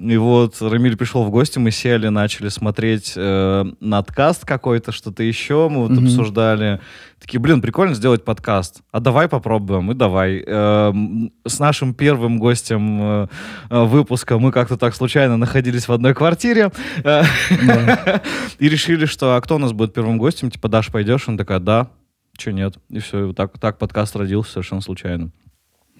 [0.00, 5.68] И вот Рамиль пришел в гости, мы сели, начали смотреть э, надкаст какой-то, что-то еще,
[5.68, 6.04] мы вот mm-hmm.
[6.04, 6.80] обсуждали.
[7.18, 8.82] Такие, блин, прикольно сделать подкаст.
[8.92, 10.44] А давай попробуем, и давай.
[10.46, 10.92] Э,
[11.44, 13.26] с нашим первым гостем э,
[13.70, 16.70] э выпуска мы как-то так случайно находились в одной квартире.
[17.02, 17.24] Э,
[18.60, 20.52] и решили, что, а кто у нас будет первым гостем?
[20.52, 21.26] Типа, Даш, пойдешь?
[21.26, 21.90] Он такая, да.
[22.36, 22.76] Че нет?
[22.88, 25.32] И все, так, так подкаст родился совершенно случайно.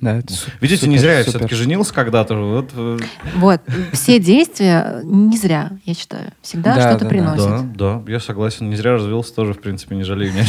[0.01, 0.15] Да,
[0.61, 2.35] Видите, супер, не зря я все-таки женился когда-то.
[2.37, 2.71] Вот.
[2.75, 2.99] Э.
[3.37, 3.61] вот,
[3.93, 6.33] все действия не зря, я считаю.
[6.41, 7.73] Всегда да, что-то да, приносит.
[7.73, 8.71] Да, да, я согласен.
[8.71, 10.45] Не зря развелся, тоже, в принципе, не жалею ни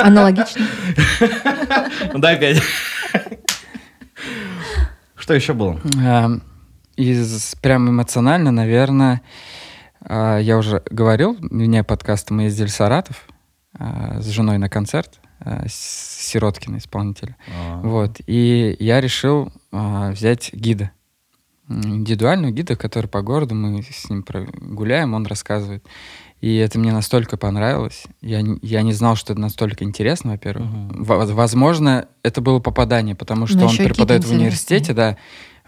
[0.00, 0.66] Аналогично.
[2.12, 2.62] Ну дай пять.
[5.16, 5.78] Что еще было?
[6.02, 6.42] Эм,
[6.96, 9.20] из прям эмоционально, наверное,
[10.08, 13.26] э, я уже говорил, у меня подкаста мы ездили в Саратов
[13.78, 15.20] э, с женой на концерт.
[15.48, 17.36] Э, Сироткина, исполнителя.
[17.48, 17.80] А-а-а.
[17.82, 18.20] Вот.
[18.26, 20.90] И я решил а, взять гида.
[21.68, 24.24] Индивидуального гида, который по городу, мы с ним
[24.74, 25.84] гуляем, он рассказывает.
[26.40, 28.04] И это мне настолько понравилось.
[28.20, 30.68] Я, я не знал, что это настолько интересно, во-первых.
[30.70, 31.34] Uh-huh.
[31.34, 35.16] Возможно, это было попадание, потому что Но он преподает в университете, да.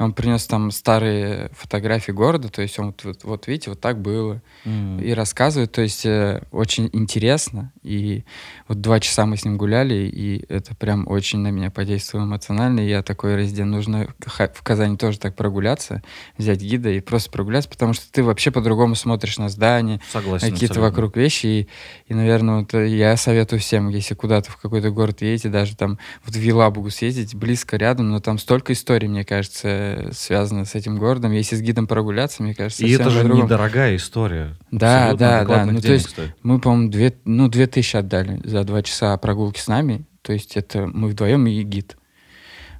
[0.00, 4.00] Он принес там старые фотографии города, то есть он вот, вот, вот видите, вот так
[4.00, 4.40] было.
[4.64, 5.04] Mm.
[5.04, 7.70] И рассказывает, то есть э, очень интересно.
[7.82, 8.24] И
[8.66, 12.80] вот два часа мы с ним гуляли, и это прям очень на меня подействовало эмоционально.
[12.80, 16.02] И я такой резидент, нужно в Казани тоже так прогуляться,
[16.38, 20.00] взять гида и просто прогуляться, потому что ты вообще по-другому смотришь на здание,
[20.40, 21.46] какие-то вокруг вещи.
[21.46, 21.68] И,
[22.08, 26.34] и, наверное, вот я советую всем, если куда-то в какой-то город едете, даже там вот
[26.34, 31.32] в Вилабугу съездить, близко рядом, но там столько историй, мне кажется, связано с этим городом.
[31.32, 34.56] Если с гидом прогуляться, мне кажется, И это же недорогая история.
[34.70, 35.66] Да, да, да.
[35.66, 36.34] Ну, то есть стоит.
[36.42, 40.06] мы, по-моему, две, ну, две тысячи отдали за два часа прогулки с нами.
[40.22, 41.96] То есть это мы вдвоем и гид.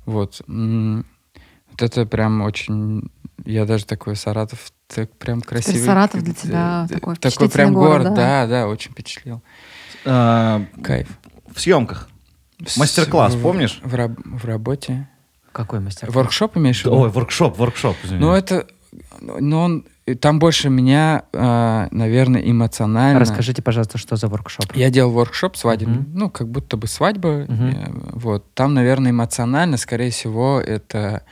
[0.06, 0.42] Вот.
[0.46, 3.10] Вот это прям очень...
[3.44, 5.74] Я даже такой Саратов, так прям красивый.
[5.74, 8.46] Теперь Саратов для тебя такой Такой прям город, город да?
[8.46, 9.42] да, да, очень впечатлил.
[10.04, 11.08] А, Кайф.
[11.54, 12.10] В съемках.
[12.76, 13.80] Мастер-класс, помнишь?
[13.82, 15.08] В, раб в работе.
[15.52, 16.10] Какой мастер?
[16.10, 16.96] Воркшоп имеешь в виду?
[16.96, 18.20] Ой, воркшоп, воркшоп, извини.
[18.20, 18.66] Ну, это...
[19.20, 19.84] Ну, он...
[20.20, 23.20] Там больше меня, э, наверное, эмоционально...
[23.20, 24.74] Расскажите, пожалуйста, что за воркшоп?
[24.74, 26.12] Я делал воркшоп свадебный, uh-huh.
[26.14, 27.44] ну, как будто бы свадьба.
[27.44, 28.10] Uh-huh.
[28.14, 28.52] Вот.
[28.54, 31.22] Там, наверное, эмоционально, скорее всего, это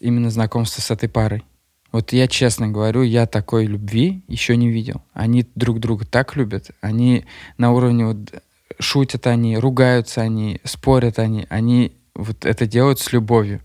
[0.00, 1.44] именно знакомство с этой парой.
[1.92, 5.02] Вот я честно говорю, я такой любви еще не видел.
[5.12, 6.70] Они друг друга так любят.
[6.80, 7.26] Они
[7.58, 8.42] на уровне вот
[8.78, 11.46] шутят они, ругаются они, спорят они.
[11.50, 13.60] Они вот это делают с любовью.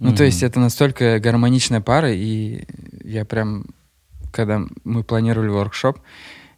[0.00, 0.16] Ну, mm-hmm.
[0.16, 2.64] то есть это настолько гармоничная пара, и
[3.02, 3.66] я прям,
[4.30, 5.98] когда мы планировали воркшоп,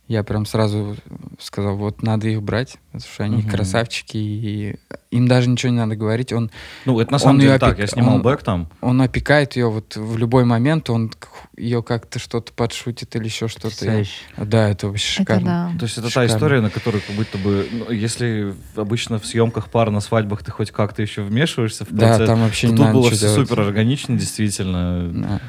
[0.08, 0.96] я прям сразу
[1.38, 3.50] сказал, вот надо их брать, потому что они угу.
[3.50, 4.76] красавчики, и
[5.10, 6.32] им даже ничего не надо говорить.
[6.32, 6.50] Он,
[6.86, 7.68] ну, это на самом деле опек...
[7.68, 8.70] так, я снимал он, бэк там.
[8.80, 11.12] Он опекает ее вот в любой момент, он
[11.58, 14.04] ее как-то что-то подшутит или еще что-то.
[14.38, 15.68] Да, это вообще шикарно.
[15.68, 15.78] Это да.
[15.78, 16.28] То есть это шикарно.
[16.28, 20.42] та история, на которую как будто бы, ну, если обычно в съемках пар на свадьбах
[20.42, 23.10] ты хоть как-то еще вмешиваешься в процесс, да, там вообще то не тут надо было
[23.10, 25.08] все супер органично, действительно.
[25.12, 25.40] Да.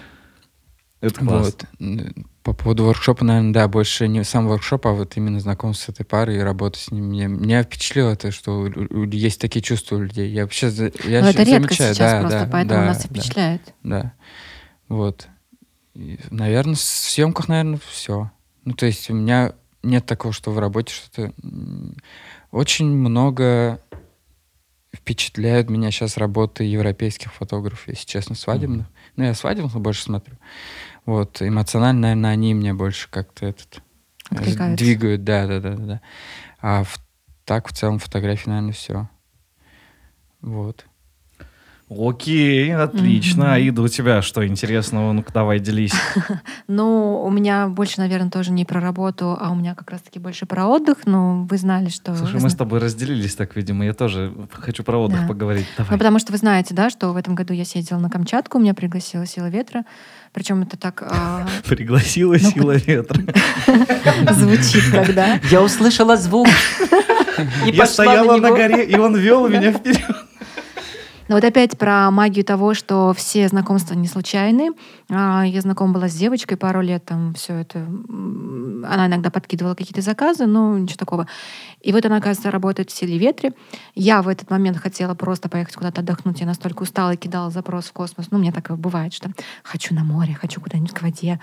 [1.02, 1.56] Это класс.
[1.80, 2.14] Вот.
[2.44, 6.06] По поводу воркшопа, наверное, да, больше не сам воркшоп, а вот именно знакомство с этой
[6.06, 7.06] парой и работа с ним.
[7.06, 8.68] Мне, меня впечатлило это, что
[9.12, 10.30] есть такие чувства у людей.
[10.30, 10.68] Я вообще
[11.06, 13.62] я Но это редко сейчас да, просто, да, поэтому да, нас впечатляет.
[13.84, 14.14] Да, да.
[14.90, 15.28] вот.
[15.94, 18.32] И, наверное, в съемках, наверное, все.
[18.66, 21.34] Ну, то есть у меня нет такого, что в работе что-то...
[22.52, 23.80] Очень много
[24.96, 28.88] впечатляют меня сейчас работы европейских фотографов, если честно, свадебных.
[28.88, 29.12] Mm-hmm.
[29.18, 30.36] Ну, я свадебных больше смотрю.
[31.10, 33.82] Вот, эмоционально, наверное, они меня больше как-то этот
[34.30, 36.02] э, двигают, да, да, да, да.
[36.62, 37.00] А в,
[37.46, 39.10] так в целом фотографии, наверное, все.
[40.42, 40.86] Вот.
[41.90, 43.46] Окей, отлично.
[43.46, 43.54] Mm-hmm.
[43.54, 45.12] Аида, у тебя что интересного?
[45.12, 45.96] Ну-ка, давай, делись.
[46.68, 50.46] ну, у меня больше, наверное, тоже не про работу, а у меня как раз-таки больше
[50.46, 51.08] про отдых.
[51.08, 52.16] Но вы знали, что...
[52.16, 53.84] Слушай, мы с тобой разделились так, видимо.
[53.84, 55.28] Я тоже хочу про отдых да.
[55.28, 55.66] поговорить.
[55.76, 55.94] Давай.
[55.94, 58.76] Ну, потому что вы знаете, да, что в этом году я съездила на Камчатку, меня
[58.76, 59.84] пригласила «Сила ветра».
[60.34, 61.04] Причем это так...
[61.04, 61.48] А...
[61.68, 63.22] Пригласила ну, «Сила ветра».
[64.32, 65.40] Звучит когда.
[65.50, 66.48] Я услышала звук.
[67.66, 70.29] Я стояла на горе, и он вел меня вперед.
[71.30, 74.72] Но вот опять про магию того, что все знакомства не случайны.
[75.12, 77.80] А, я знакома была с девочкой пару лет, там все это...
[77.80, 81.28] Она иногда подкидывала какие-то заказы, но ничего такого.
[81.82, 83.54] И вот она, оказывается, работает в силе ветре.
[83.94, 86.40] Я в этот момент хотела просто поехать куда-то отдохнуть.
[86.40, 88.32] Я настолько устала и кидала запрос в космос.
[88.32, 89.30] Ну, мне так бывает, что
[89.62, 91.40] хочу на море, хочу куда-нибудь к воде.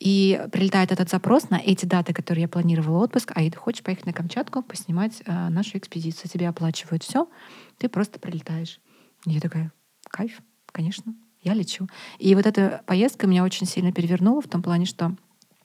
[0.00, 3.32] И прилетает этот запрос на эти даты, которые я планировала отпуск.
[3.34, 6.30] А ты хочешь поехать на Камчатку, поснимать э, нашу экспедицию?
[6.30, 7.28] Тебе оплачивают все,
[7.76, 8.80] ты просто прилетаешь.
[9.26, 9.72] Я такая,
[10.08, 10.40] кайф,
[10.72, 11.88] конечно, я лечу.
[12.18, 15.16] И вот эта поездка меня очень сильно перевернула в том плане, что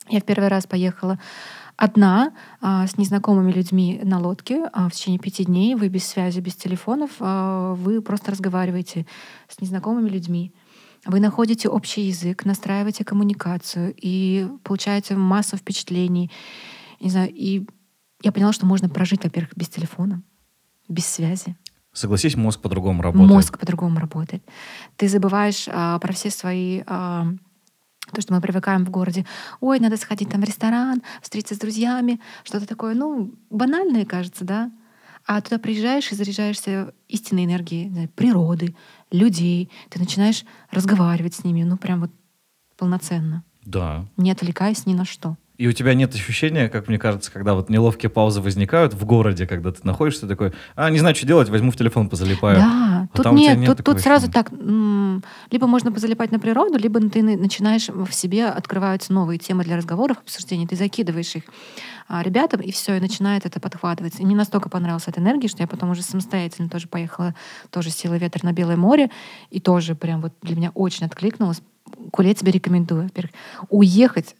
[0.10, 1.20] я в первый раз поехала
[1.78, 5.76] одна а, с незнакомыми людьми на лодке а, в течение пяти дней.
[5.76, 9.06] Вы без связи, без телефонов, а, вы просто разговариваете
[9.48, 10.54] с незнакомыми людьми.
[11.06, 16.32] Вы находите общий язык, настраиваете коммуникацию и получаете массу впечатлений.
[17.00, 17.66] Не знаю, и
[18.24, 20.22] я поняла, что можно прожить, во-первых, без телефона,
[20.88, 21.56] без связи.
[21.94, 23.30] Согласись, мозг по-другому работает.
[23.30, 24.44] Мозг по-другому работает.
[24.96, 26.84] Ты забываешь а, про все свои...
[26.88, 27.28] А,
[28.14, 29.26] то, что мы привыкаем в городе.
[29.62, 34.72] Ой, надо сходить там в ресторан, встретиться с друзьями, что-то такое, ну, банальное, кажется, да?
[35.26, 38.76] А туда приезжаешь и заряжаешься истинной энергией природы,
[39.12, 39.70] людей.
[39.90, 42.12] Ты начинаешь разговаривать с ними, ну, прям вот
[42.76, 43.44] полноценно.
[43.64, 44.06] Да.
[44.18, 45.38] Не отвлекаясь ни на что.
[45.62, 49.46] И у тебя нет ощущения, как мне кажется, когда вот неловкие паузы возникают в городе,
[49.46, 52.58] когда ты находишься такой, а, не знаю, что делать, возьму в телефон, позалипаю.
[52.58, 57.00] Да, а тут нет, нет, тут, тут сразу так, либо можно позалипать на природу, либо
[57.00, 61.44] ты начинаешь в себе, открываются новые темы для разговоров, обсуждений, ты закидываешь их
[62.08, 64.24] а, ребятам, и все, и начинает это подхватываться.
[64.24, 67.36] И мне настолько понравилась эта энергия, что я потом уже самостоятельно тоже поехала,
[67.70, 69.12] тоже сила ветер на Белое море,
[69.52, 71.62] и тоже прям вот для меня очень откликнулось.
[72.12, 73.04] Куле тебе рекомендую.
[73.04, 73.32] Во-первых,
[73.70, 74.36] уехать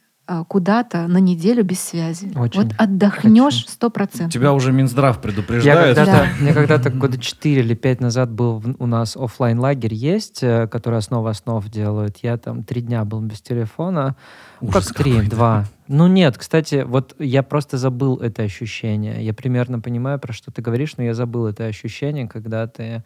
[0.48, 2.32] куда-то на неделю без связи.
[2.36, 4.32] Очень вот отдохнешь сто процентов.
[4.32, 5.96] Тебя уже Минздрав предупреждает.
[5.96, 6.42] Я когда-то, да.
[6.42, 10.98] Мне когда-то года четыре или пять назад был у нас офлайн лагерь есть, э, который
[10.98, 12.18] основа основ делают.
[12.22, 14.16] Я там три дня был без телефона.
[14.60, 15.66] Ужас как три, два.
[15.88, 19.24] Ну нет, кстати, вот я просто забыл это ощущение.
[19.24, 23.02] Я примерно понимаю, про что ты говоришь, но я забыл это ощущение, когда ты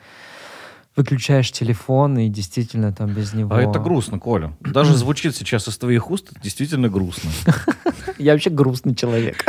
[0.97, 3.55] выключаешь телефон и действительно там без него...
[3.55, 4.57] А это грустно, Коля.
[4.61, 7.31] Даже звучит сейчас из твоих уст, это действительно грустно.
[8.19, 9.45] Я вообще грустный человек.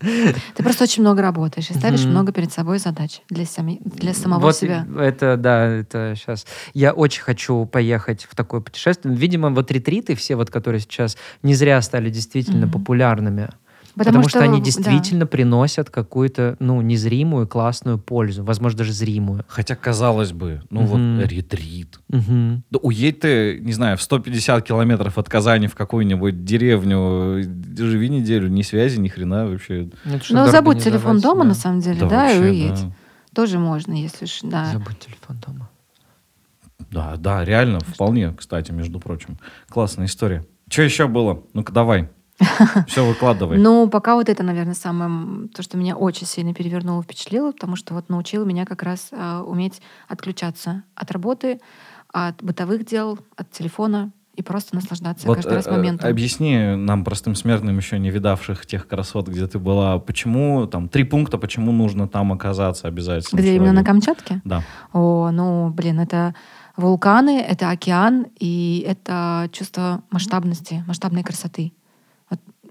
[0.00, 2.08] Ты просто очень много работаешь и ставишь mm-hmm.
[2.08, 4.86] много перед собой задач для, сами, для самого вот себя.
[4.96, 6.46] Это, да, это сейчас.
[6.72, 9.14] Я очень хочу поехать в такое путешествие.
[9.14, 12.72] Видимо, вот ретриты все, вот, которые сейчас не зря стали действительно mm-hmm.
[12.72, 13.48] популярными.
[13.98, 15.26] Потому, Потому что, что они действительно да.
[15.26, 19.44] приносят какую-то, ну, незримую, классную пользу, возможно, даже зримую.
[19.48, 20.96] Хотя, казалось бы, ну угу.
[20.96, 21.98] вот ретрит.
[22.08, 22.62] Угу.
[22.70, 27.42] Да уедь ты, не знаю, в 150 километров от Казани в какую-нибудь деревню,
[27.76, 29.90] живи неделю, ни связи, ни хрена вообще.
[30.30, 31.48] Ну, забудь телефон дома, да.
[31.48, 32.84] на самом деле, да, да и уедь.
[32.84, 32.92] Да.
[33.34, 34.66] Тоже можно, если ж, да.
[34.66, 35.70] Забудь телефон дома.
[36.90, 39.38] Да, да, реально, вполне, кстати, между прочим.
[39.68, 40.46] Классная история.
[40.70, 41.42] Что еще было?
[41.52, 42.08] Ну-ка, давай.
[42.86, 43.58] Все выкладывай.
[43.58, 47.94] Ну, пока вот это, наверное, самое, то, что меня очень сильно перевернуло, впечатлило, потому что
[47.94, 51.60] вот научило меня как раз э, уметь отключаться от работы,
[52.12, 56.08] от бытовых дел, от телефона и просто наслаждаться вот, каждый раз э, моментом.
[56.08, 61.02] Объясни нам, простым смертным, еще не видавших тех красот, где ты была, почему, там, три
[61.02, 63.38] пункта, почему нужно там оказаться обязательно.
[63.38, 63.64] Где человеку.
[63.64, 64.40] именно на Камчатке?
[64.44, 64.62] Да.
[64.92, 66.36] О, ну, блин, это
[66.76, 71.72] вулканы, это океан, и это чувство масштабности, масштабной красоты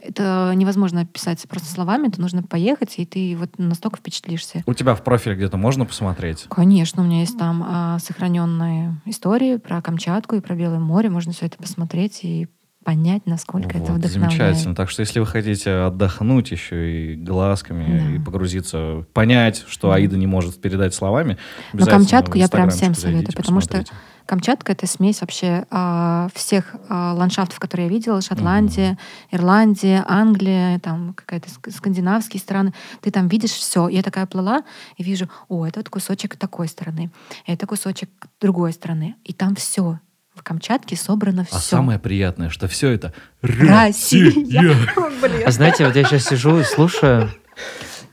[0.08, 4.64] это невозможно описать просто словами, это нужно поехать, и ты вот настолько впечатлишься.
[4.66, 6.46] У тебя в профиле где-то можно посмотреть?
[6.50, 11.32] Конечно, у меня есть там а, сохраненные истории про Камчатку и про Белое море, можно
[11.34, 12.48] все это посмотреть и
[12.88, 14.32] понять, насколько вот, это вдохновляет.
[14.32, 14.74] Замечательно.
[14.74, 18.16] Так что если вы хотите отдохнуть еще и глазками, да.
[18.16, 21.38] и погрузиться, понять, что Аида не может передать словами,
[21.74, 23.84] Но Камчатку я прям всем советую, потому что
[24.28, 28.22] Камчатка— это смесь вообще э, всех э, ландшафтов, которые я видела.
[28.22, 29.36] Шотландия, mm-hmm.
[29.36, 32.74] Ирландия, Англия, там какая-то скандинавские страны.
[33.02, 33.88] Ты там видишь все.
[33.88, 34.64] Я такая плыла
[34.98, 37.10] и вижу, о, это вот кусочек такой стороны,
[37.46, 38.10] это кусочек
[38.42, 39.16] другой стороны.
[39.24, 40.00] И там все.
[40.36, 41.56] В Камчатке собрано все.
[41.56, 44.32] А самое приятное, что все это Россия.
[45.46, 47.32] А знаете, вот я сейчас сижу и слушаю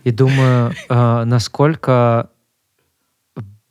[0.05, 2.31] и думаю, э, насколько,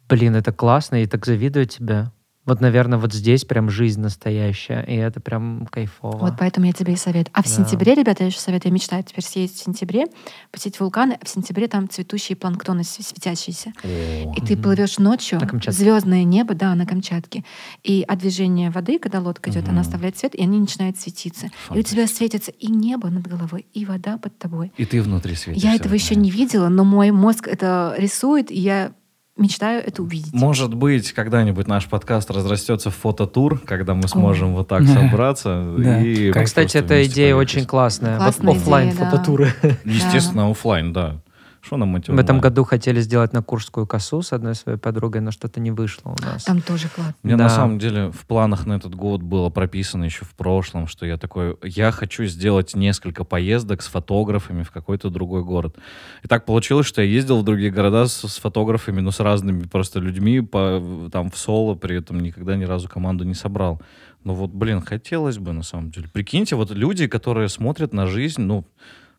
[0.09, 2.11] блин, это классно, и так завидую тебе.
[2.45, 6.17] Вот, наверное, вот здесь прям жизнь настоящая, и это прям кайфово.
[6.17, 7.31] Вот поэтому я тебе и советую.
[7.33, 7.51] А в да.
[7.51, 10.07] сентябре, ребята, я еще советую, я мечтаю теперь съездить в сентябре,
[10.51, 13.71] посетить вулканы, а в сентябре там цветущие планктоны светящиеся.
[13.83, 14.33] О.
[14.35, 17.45] И ты плывешь ночью, звездное небо, да, на Камчатке,
[17.81, 19.71] и от движения воды, когда лодка идет, угу.
[19.71, 21.47] она оставляет свет, и они начинают светиться.
[21.73, 24.73] И у тебя светится и небо над головой, и вода под тобой.
[24.75, 25.65] И ты внутри светишься.
[25.67, 28.91] Я этого еще не видела, но мой мозг это рисует, и я
[29.37, 30.33] мечтаю это увидеть.
[30.33, 34.57] Может быть, когда-нибудь наш подкаст разрастется в фототур, когда мы сможем О.
[34.57, 35.75] вот так собраться.
[36.03, 38.17] И Кстати, эта идея очень классная.
[38.17, 39.53] классная офлайн фототуры.
[39.83, 41.21] Естественно, офлайн, да.
[41.63, 42.21] Что нам мотивировало?
[42.21, 45.71] В этом году хотели сделать на Курскую косу с одной своей подругой, но что-то не
[45.71, 46.43] вышло у нас.
[46.43, 47.15] Там тоже классно.
[47.23, 47.45] Мне да.
[47.45, 51.17] на самом деле в планах на этот год было прописано еще в прошлом, что я
[51.17, 55.77] такой, я хочу сделать несколько поездок с фотографами в какой-то другой город.
[56.21, 59.63] И так получилось, что я ездил в другие города с, с фотографами, но с разными
[59.63, 63.81] просто людьми, по, там в соло, при этом никогда ни разу команду не собрал.
[64.25, 66.09] Ну вот, блин, хотелось бы на самом деле.
[66.11, 68.65] Прикиньте, вот люди, которые смотрят на жизнь, ну,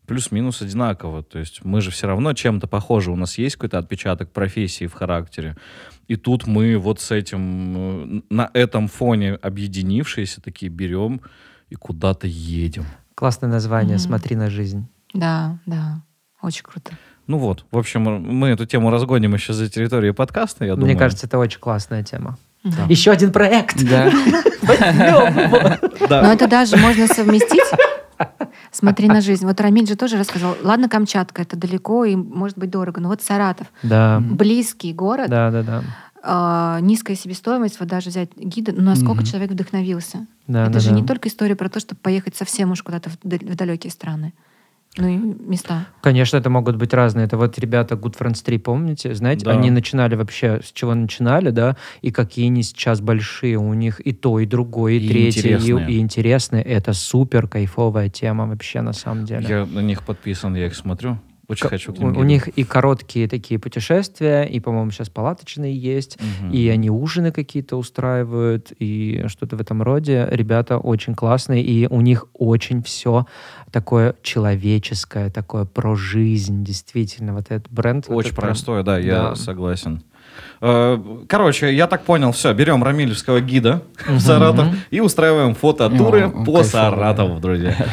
[0.05, 1.23] плюс-минус одинаково.
[1.23, 3.11] То есть мы же все равно чем-то похожи.
[3.11, 5.55] У нас есть какой-то отпечаток профессии в характере.
[6.07, 11.21] И тут мы вот с этим, э, на этом фоне объединившиеся такие берем
[11.69, 12.85] и куда-то едем.
[13.15, 13.99] Классное название mm-hmm.
[13.99, 14.87] «Смотри на жизнь».
[15.13, 16.01] Да, да,
[16.41, 16.91] очень круто.
[17.27, 20.91] Ну вот, в общем, мы эту тему разгоним еще за территорией подкаста, я Мне думаю.
[20.91, 22.37] Мне кажется, это очень классная тема.
[22.63, 22.85] Да.
[22.89, 23.77] Еще один проект.
[26.09, 26.21] Да.
[26.23, 27.63] Но это даже можно совместить
[28.71, 29.45] Смотри на жизнь.
[29.45, 30.55] Вот Рамиль же тоже рассказал.
[30.63, 33.67] Ладно, Камчатка, это далеко и может быть дорого, но вот Саратов.
[33.83, 34.21] Да.
[34.21, 35.29] Близкий город.
[35.29, 35.83] Да, да, да.
[36.23, 39.25] Э, низкая себестоимость, вот даже взять гида, ну, насколько угу.
[39.25, 40.25] человек вдохновился.
[40.47, 40.95] Да, это да, же да.
[40.95, 44.33] не только история про то, чтобы поехать совсем уж куда-то в, в далекие страны
[44.97, 45.87] ну и места.
[46.01, 47.25] Конечно, это могут быть разные.
[47.25, 49.13] Это вот ребята Good Friends 3, помните?
[49.13, 49.51] Знаете, да.
[49.51, 53.57] они начинали вообще, с чего начинали, да, и какие они сейчас большие.
[53.57, 55.89] У них и то, и другое, и, и третье, интересные.
[55.89, 56.63] И, и интересные.
[56.63, 59.45] Это супер кайфовая тема вообще на самом деле.
[59.47, 61.17] Я на них подписан, я их смотрю.
[61.47, 65.75] Очень хочу к ним У, у них и короткие такие путешествия, и, по-моему, сейчас палаточные
[65.75, 66.51] есть, угу.
[66.51, 70.27] и они ужины какие-то устраивают, и что-то в этом роде.
[70.31, 73.25] Ребята очень классные, и у них очень все
[73.71, 77.33] такое человеческое, такое про жизнь, действительно.
[77.33, 78.05] Вот этот бренд.
[78.07, 78.95] Очень вот простое, прям...
[78.95, 79.35] да, я да.
[79.35, 80.01] согласен.
[80.61, 86.63] Э, короче, я так понял, все, берем Рамилевского гида в Саратов и устраиваем фототуры по
[86.63, 87.75] Саратову, друзья.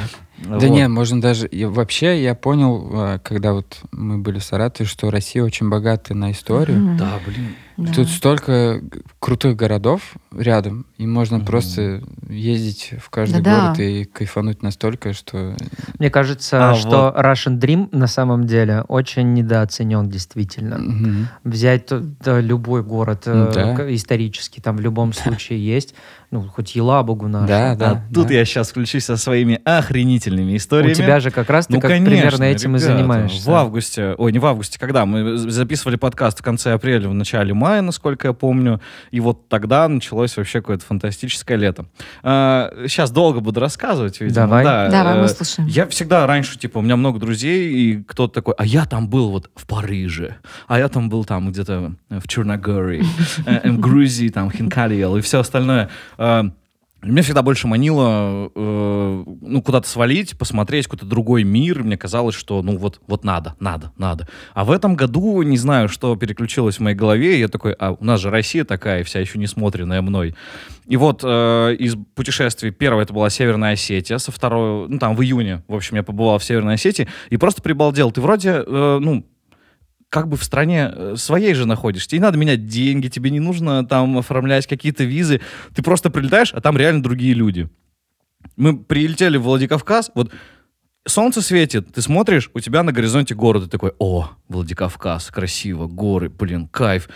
[0.44, 0.64] Да вот.
[0.64, 1.46] не, можно даже...
[1.46, 6.14] И вообще я понял, а, когда вот мы были в Саратове, что Россия очень богата
[6.14, 6.78] на историю.
[6.78, 6.96] Mm-hmm.
[6.96, 7.56] Да, блин.
[7.82, 7.92] Да.
[7.92, 8.80] Тут столько
[9.18, 11.46] крутых городов рядом, и можно mm-hmm.
[11.46, 13.66] просто ездить в каждый Да-да.
[13.66, 15.56] город и кайфануть настолько, что...
[15.98, 17.24] Мне кажется, а, что вот.
[17.24, 20.74] Russian Dream на самом деле очень недооценен действительно.
[20.74, 21.24] Mm-hmm.
[21.44, 23.94] Взять то, любой город mm, да.
[23.94, 25.94] исторический, там в любом случае есть
[26.32, 27.46] ну, хоть Елабугу нашу.
[27.46, 27.90] Да, да.
[27.90, 30.92] А тут я сейчас включусь со своими охренительными историями.
[30.92, 33.50] У тебя же как раз ты ну, как конечно, примерно этим ребята, и занимаешься.
[33.50, 35.04] В августе, ой, не в августе, когда?
[35.04, 38.80] Мы записывали подкаст в конце апреля, в начале мая, насколько я помню.
[39.10, 41.86] И вот тогда началось вообще какое-то фантастическое лето.
[42.22, 44.34] А, сейчас долго буду рассказывать, видимо.
[44.34, 44.64] Давай.
[44.64, 45.68] Да, Давай, мы э, слушаем.
[45.68, 49.30] Я всегда раньше, типа, у меня много друзей, и кто-то такой, а я там был
[49.30, 50.36] вот в Париже,
[50.68, 53.04] а я там был там где-то в Черногории,
[53.46, 55.88] э, в Грузии, там, Хинкальел и все остальное.
[57.02, 61.82] Меня всегда больше манило э, ну, куда-то свалить, посмотреть какой-то другой мир.
[61.82, 64.28] Мне казалось, что ну вот, вот надо, надо, надо.
[64.54, 67.40] А в этом году не знаю, что переключилось в моей голове.
[67.40, 70.36] Я такой, а у нас же Россия такая, вся еще не смотренная мной.
[70.86, 75.22] И вот э, из путешествий первое это была Северная Осетия, со второй, ну там в
[75.22, 78.12] июне, в общем, я побывал в Северной Осетии и просто прибалдел.
[78.12, 79.26] Ты вроде, э, ну,
[80.12, 82.14] как бы в стране э, своей же находишься.
[82.14, 85.40] Не надо менять деньги, тебе не нужно там оформлять какие-то визы.
[85.74, 87.70] Ты просто прилетаешь, а там реально другие люди.
[88.56, 90.30] Мы прилетели в Владикавказ, вот
[91.06, 96.28] солнце светит, ты смотришь, у тебя на горизонте город, и такой, о, Владикавказ, красиво, горы,
[96.28, 97.08] блин, кайф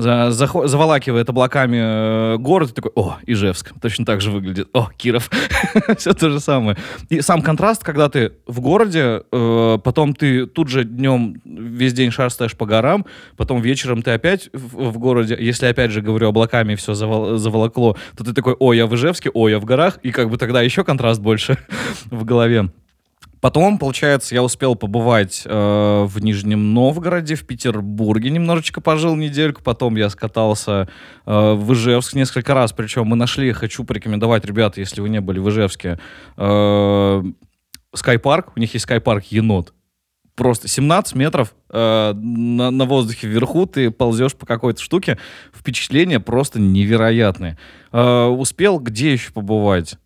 [0.00, 5.30] заволакивает облаками э, город, и такой, о, Ижевск, точно так же выглядит, о, Киров,
[5.98, 6.76] все то же самое.
[7.08, 12.10] И сам контраст, когда ты в городе, э, потом ты тут же днем весь день
[12.10, 16.74] шастаешь по горам, потом вечером ты опять в, в городе, если опять же, говорю, облаками
[16.74, 20.10] все завол, заволокло, то ты такой, о, я в Ижевске, о, я в горах, и
[20.10, 21.58] как бы тогда еще контраст больше
[22.10, 22.70] в голове.
[23.40, 29.96] Потом, получается, я успел побывать э, в Нижнем Новгороде, в Петербурге немножечко пожил недельку, потом
[29.96, 30.88] я скатался
[31.24, 35.38] э, в Ижевск несколько раз, причем мы нашли, хочу порекомендовать, ребята, если вы не были
[35.38, 35.98] в Ижевске,
[36.36, 37.22] э,
[37.94, 39.72] Скайпарк, у них есть Скайпарк Енот,
[40.34, 45.18] просто 17 метров э, на, на воздухе вверху, ты ползешь по какой-то штуке,
[45.54, 47.58] впечатления просто невероятные.
[47.92, 49.96] Э, успел где еще побывать?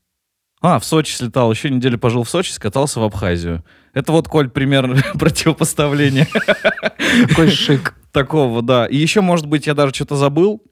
[0.66, 3.62] А, в Сочи слетал, еще неделю пожил в Сочи, скатался в Абхазию.
[3.92, 6.26] Это вот, Коль, пример противопоставления.
[7.28, 7.94] Какой шик.
[8.12, 8.86] Такого, да.
[8.86, 10.62] И еще, может быть, я даже что-то забыл,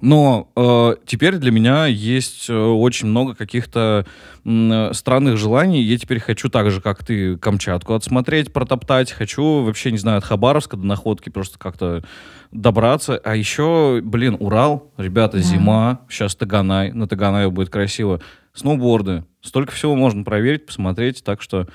[0.00, 4.06] но э, теперь для меня есть э, очень много каких-то
[4.44, 5.82] э, странных желаний.
[5.82, 9.10] Я теперь хочу так же, как ты, Камчатку отсмотреть, протоптать.
[9.10, 12.04] Хочу вообще, не знаю, от Хабаровска до Находки просто как-то
[12.52, 13.20] добраться.
[13.24, 15.42] А еще, блин, Урал, ребята, да.
[15.42, 18.20] зима, сейчас Таганай, на Таганае будет красиво
[18.54, 19.24] сноуборды.
[19.40, 21.66] Столько всего можно проверить, посмотреть, так что...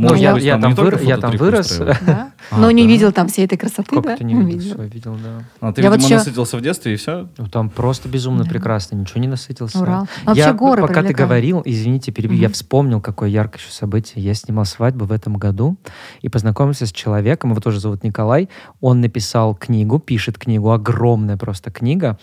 [0.00, 0.98] Ну, я, я, там, выр...
[1.02, 1.78] я там вырос.
[1.78, 2.32] Да?
[2.50, 4.16] А, Но не видел там всей этой красоты, как да?
[4.16, 4.80] ты не видел?
[4.82, 5.44] Видел, да.
[5.60, 7.28] А ты, я видимо, вот насытился в детстве, и все?
[7.36, 8.50] Ну, там просто безумно да.
[8.50, 9.78] прекрасно, ничего не насытился.
[9.78, 10.08] Урал.
[10.24, 12.42] А я, горы пока ты говорил, извините, перебью, угу.
[12.42, 14.24] я вспомнил, какое яркое еще событие.
[14.24, 15.76] Я снимал свадьбу в этом году
[16.22, 18.48] и познакомился с человеком, его тоже зовут Николай.
[18.80, 22.18] Он написал книгу, пишет книгу, огромная просто книга,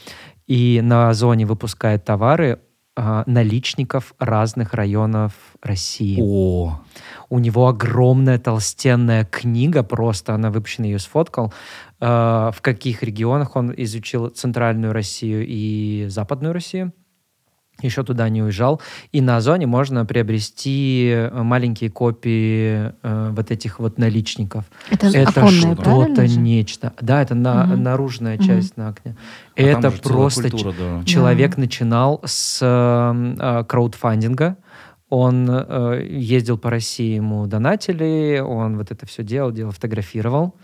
[0.47, 2.59] и на Озоне выпускает товары
[2.95, 6.17] э, наличников разных районов России.
[6.21, 6.81] О.
[7.29, 11.53] У него огромная толстенная книга, просто она выпущена, ее сфоткал,
[11.99, 16.93] э, в каких регионах он изучил центральную Россию и западную Россию
[17.81, 18.81] еще туда не уезжал.
[19.11, 24.65] И на Озоне можно приобрести э, маленькие копии э, вот этих вот наличников.
[24.89, 26.93] Это, это что-то нечто.
[26.99, 27.77] Да, это на, угу.
[27.77, 28.81] наружная часть угу.
[28.81, 29.15] на окне.
[29.55, 31.03] А это просто культура, да.
[31.05, 31.61] человек да.
[31.61, 34.57] начинал с э, э, краудфандинга.
[35.09, 40.55] Он э, ездил по России, ему донатили, он вот это все делал, делал, фотографировал.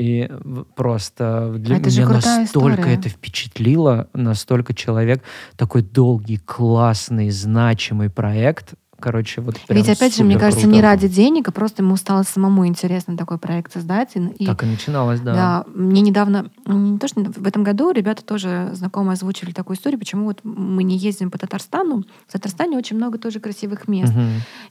[0.00, 0.30] И
[0.76, 2.94] просто для это меня настолько история.
[2.94, 5.22] это впечатлило, настолько человек,
[5.56, 10.76] такой долгий, классный, значимый проект, короче, вот Ведь опять же, мне кажется, круто.
[10.76, 14.10] не ради денег, а просто ему стало самому интересно такой проект создать.
[14.14, 15.34] И, так и начиналось, да.
[15.34, 19.98] Да, мне недавно, не то что в этом году ребята тоже знакомые озвучили такую историю,
[19.98, 22.04] почему вот мы не ездим по Татарстану.
[22.28, 24.12] В Татарстане очень много тоже красивых мест.
[24.12, 24.22] Угу.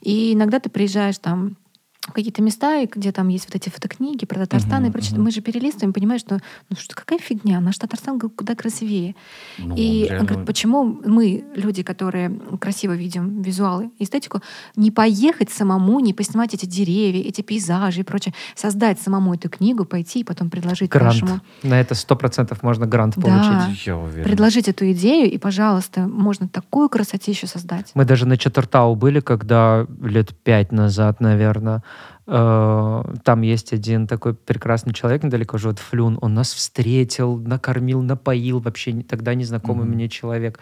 [0.01, 1.55] И иногда ты приезжаешь там
[2.01, 5.17] какие-то места, где там есть вот эти фотокниги про Татарстан uh-huh, и прочее.
[5.17, 5.21] Uh-huh.
[5.21, 6.39] Мы же перелистываем, понимаешь, что
[6.69, 9.15] ну что какая фигня, наш Татарстан куда красивее.
[9.57, 10.19] Ну, и реально...
[10.19, 14.41] он говорит, почему мы, люди, которые красиво видим визуалы, эстетику,
[14.75, 19.85] не поехать самому, не поснимать эти деревья, эти пейзажи и прочее, создать самому эту книгу,
[19.85, 21.13] пойти и потом предложить грант.
[21.13, 21.41] нашему...
[21.63, 23.85] На это сто процентов можно грант да, получить.
[23.85, 24.23] Я уверен.
[24.23, 27.91] Предложить эту идею, и, пожалуйста, можно такую красотищу создать.
[27.93, 31.83] Мы даже на Четвертау были, когда лет пять назад, наверное,
[32.29, 36.19] там есть один такой прекрасный человек недалеко живет, Флюн.
[36.21, 38.59] Он нас встретил, накормил, напоил.
[38.59, 39.89] Вообще тогда незнакомый mm-hmm.
[39.89, 40.59] мне человек.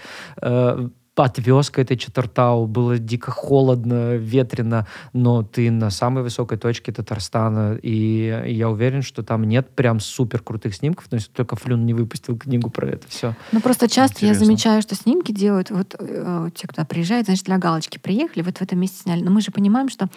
[1.18, 7.76] Отвез к этой Четартау, было дико холодно, ветрено, но ты на самой высокой точке Татарстана,
[7.82, 11.96] и я уверен, что там нет прям супер крутых снимков, но если только Флюн не
[11.96, 13.36] выпустил книгу про это все.
[13.52, 14.42] Ну просто часто Интересно.
[14.42, 18.60] я замечаю, что снимки делают, вот э, те, кто приезжает, значит, для галочки приехали, вот
[18.60, 20.10] в этом месте сняли, но мы же понимаем, что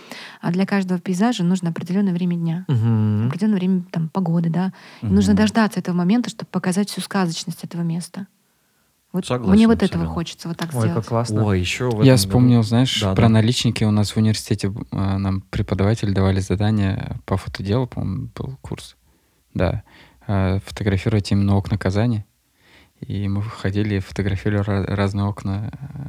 [0.42, 3.26] а, для каждого пейзажа нужно определенное время дня, угу.
[3.26, 5.10] определенное время там погоды, да, угу.
[5.10, 8.26] и нужно дождаться этого момента, чтобы показать всю сказочность этого места.
[9.12, 10.94] Вот Согласен, мне вот этого хочется вот так Ой, сделать.
[10.94, 11.44] как классно.
[11.44, 13.28] Ой, еще Я вспомнил, знаешь, да, про да.
[13.28, 13.82] наличники.
[13.82, 18.96] У нас в университете э, нам преподаватели давали задание по фотоделу, по-моему, был курс.
[19.52, 19.82] Да.
[20.28, 22.24] Э, фотографировать именно окна Казани.
[23.00, 25.99] И мы ходили и фотографировали разные окна Типа.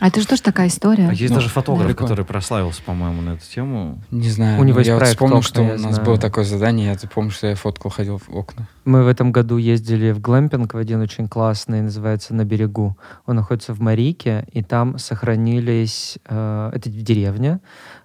[0.00, 1.08] А это же тоже такая история.
[1.08, 1.94] А есть ну, даже фотограф, да.
[1.94, 4.02] который прославился, по-моему, на эту тему.
[4.10, 4.60] Не знаю.
[4.60, 6.04] У него есть я проект вспомнил, что у нас знаю.
[6.04, 8.68] было такое задание, я помню, что я фоткал, ходил в окна.
[8.84, 12.96] Мы в этом году ездили в глэмпинг в один очень классный, называется «На берегу».
[13.26, 16.18] Он находится в Марике, и там сохранились...
[16.26, 17.60] Э, это деревня,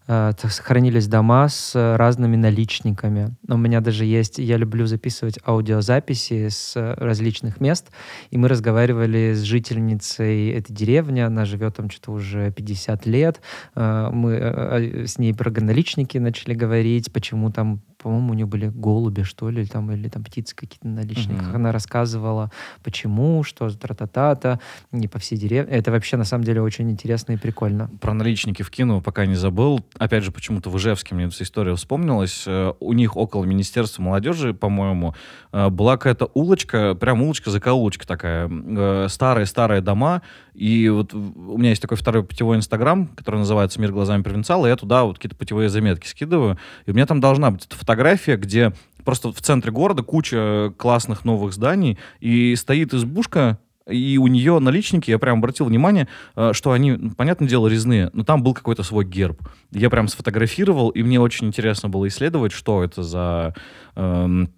[0.05, 3.35] сохранились дома с разными наличниками.
[3.47, 7.89] У меня даже есть, я люблю записывать аудиозаписи с различных мест,
[8.31, 13.41] и мы разговаривали с жительницей этой деревни, она живет там что-то уже 50 лет,
[13.75, 18.67] э, мы э, с ней про наличники начали говорить, почему там по-моему, у нее были
[18.67, 21.47] голуби, что ли, там, или там птицы какие-то на наличниках.
[21.47, 21.55] Mm-hmm.
[21.55, 22.51] Она рассказывала,
[22.83, 24.59] почему, что, тра-та-та-та,
[24.91, 25.73] не по всей деревне.
[25.73, 27.89] Это вообще, на самом деле, очень интересно и прикольно.
[28.01, 29.79] Про наличники в кино пока не забыл.
[29.99, 32.43] Опять же, почему-то в Ижевске мне эта история вспомнилась.
[32.47, 35.13] Э, у них около Министерства молодежи, по-моему,
[35.51, 39.07] э, была какая-то улочка, прям улочка за улочка такая.
[39.07, 40.23] Старые-старые э, дома.
[40.55, 44.69] И вот у меня есть такой второй путевой инстаграм, который называется «Мир глазами провинциала», и
[44.69, 46.57] я туда вот какие-то путевые заметки скидываю.
[46.87, 48.73] И у меня там должна быть эта фотография, где
[49.05, 55.11] просто в центре города куча классных новых зданий, и стоит избушка, и у нее наличники,
[55.11, 59.05] я прям обратил внимание, э, что они, понятное дело, резные, но там был какой-то свой
[59.05, 59.41] герб.
[59.71, 63.53] Я прям сфотографировал, и мне очень интересно было исследовать, что это за...
[63.95, 64.49] Эм,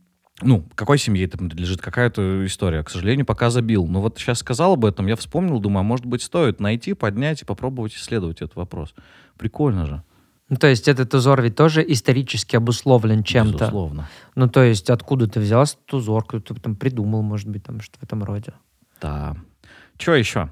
[0.41, 2.84] ну, какой семье это принадлежит, какая-то история.
[2.84, 3.88] К сожалению, пока забил.
[3.88, 7.41] Но вот сейчас сказал об этом, я вспомнил, думаю, а может быть стоит найти, поднять
[7.41, 8.93] и попробовать исследовать этот вопрос.
[9.38, 10.03] Прикольно же.
[10.49, 13.57] Ну, то есть этот узор ведь тоже исторически обусловлен чем-то.
[13.57, 14.09] Безусловно.
[14.36, 17.82] Ну, то есть откуда ты взял этот узор, кто то там придумал, может быть, там
[17.82, 18.53] что в этом роде.
[19.00, 19.36] Да.
[19.98, 20.50] Что еще?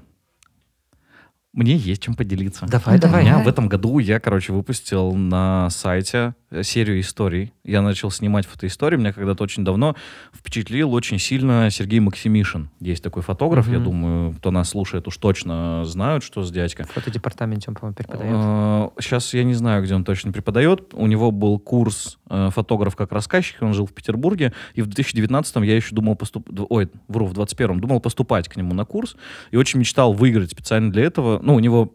[1.54, 2.66] Мне есть чем поделиться.
[2.66, 3.22] Давай, давай.
[3.22, 7.52] У меня в этом году я, короче, выпустил на сайте Э, серию историй.
[7.64, 8.96] Я начал снимать фотоистории.
[8.96, 9.96] Меня когда-то очень давно
[10.32, 12.70] впечатлил очень сильно Сергей Максимишин.
[12.80, 13.72] Есть такой фотограф, mm-hmm.
[13.72, 16.84] я думаю, кто нас слушает, уж точно знают, что с дядька.
[16.84, 18.92] В фотодепартаменте он, по-моему, преподает.
[19.00, 20.94] Сейчас я не знаю, где он точно преподает.
[20.94, 24.52] У него был курс э, фотограф как рассказчик, он жил в Петербурге.
[24.74, 26.66] И в 2019 я еще думал поступать...
[26.68, 29.16] Ой, вру, в 21 думал поступать к нему на курс.
[29.50, 31.40] И очень мечтал выиграть специально для этого.
[31.44, 31.94] Ну, у него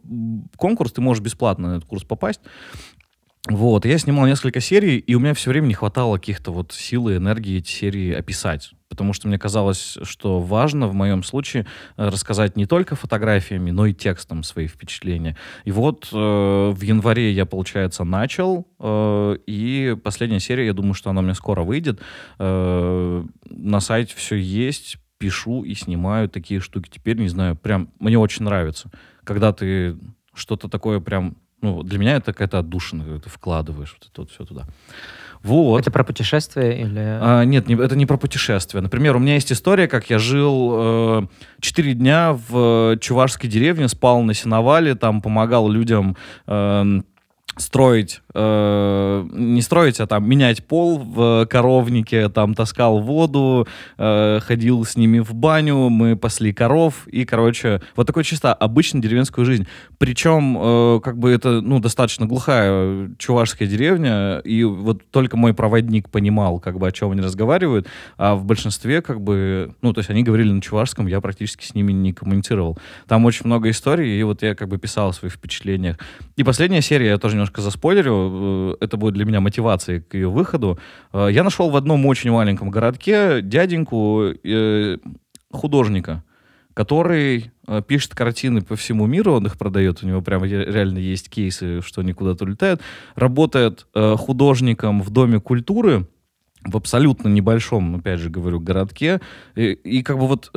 [0.58, 2.42] конкурс, ты можешь бесплатно на этот курс попасть.
[3.48, 7.08] Вот, я снимал несколько серий, и у меня все время не хватало каких-то вот сил
[7.08, 8.72] и энергии эти серии описать.
[8.90, 13.86] Потому что мне казалось, что важно в моем случае э, рассказать не только фотографиями, но
[13.86, 15.38] и текстом свои впечатления.
[15.64, 21.10] И вот э, в январе я, получается, начал, э, и последняя серия, я думаю, что
[21.10, 22.02] она меня скоро выйдет.
[22.40, 26.90] Э, на сайте все есть, пишу и снимаю такие штуки.
[26.92, 28.90] Теперь, не знаю, прям мне очень нравится,
[29.30, 29.96] когда ты
[30.34, 34.32] что-то такое прям ну, для меня это какая-то отдушина, когда ты вкладываешь вот это вот
[34.32, 34.66] все туда.
[35.44, 35.80] Вот.
[35.80, 37.00] Это про путешествие или...
[37.22, 38.82] А, нет, не, это не про путешествие.
[38.82, 41.28] Например, у меня есть история, как я жил
[41.62, 46.18] э, дня в чувашской деревне, спал на сеновале, там помогал людям
[46.48, 47.02] э,
[47.58, 53.68] строить, э, не строить, а там менять пол в коровнике, там таскал воду,
[53.98, 59.02] э, ходил с ними в баню, мы пасли коров, и, короче, вот такой чисто обычная
[59.02, 59.68] деревенскую жизнь.
[59.98, 66.10] Причем, э, как бы это, ну, достаточно глухая чувашская деревня, и вот только мой проводник
[66.10, 70.10] понимал, как бы, о чем они разговаривают, а в большинстве, как бы, ну, то есть
[70.10, 72.78] они говорили на чувашском, я практически с ними не коммуницировал.
[73.08, 75.98] Там очень много историй, и вот я, как бы, писал о своих впечатлениях.
[76.36, 80.30] И последняя серия, я тоже немножко заспойлерю, э, это будет для меня мотивацией к ее
[80.30, 80.80] выходу.
[81.14, 84.98] Э, я нашел в одном очень маленьком городке дяденьку э,
[85.52, 86.24] художника,
[86.74, 87.52] который
[87.88, 92.02] пишет картины по всему миру, он их продает, у него прямо реально есть кейсы, что
[92.02, 92.82] они куда-то улетают,
[93.16, 96.08] работает художником в Доме культуры,
[96.64, 99.20] в абсолютно небольшом, опять же говорю, городке,
[99.56, 100.52] и, и как бы вот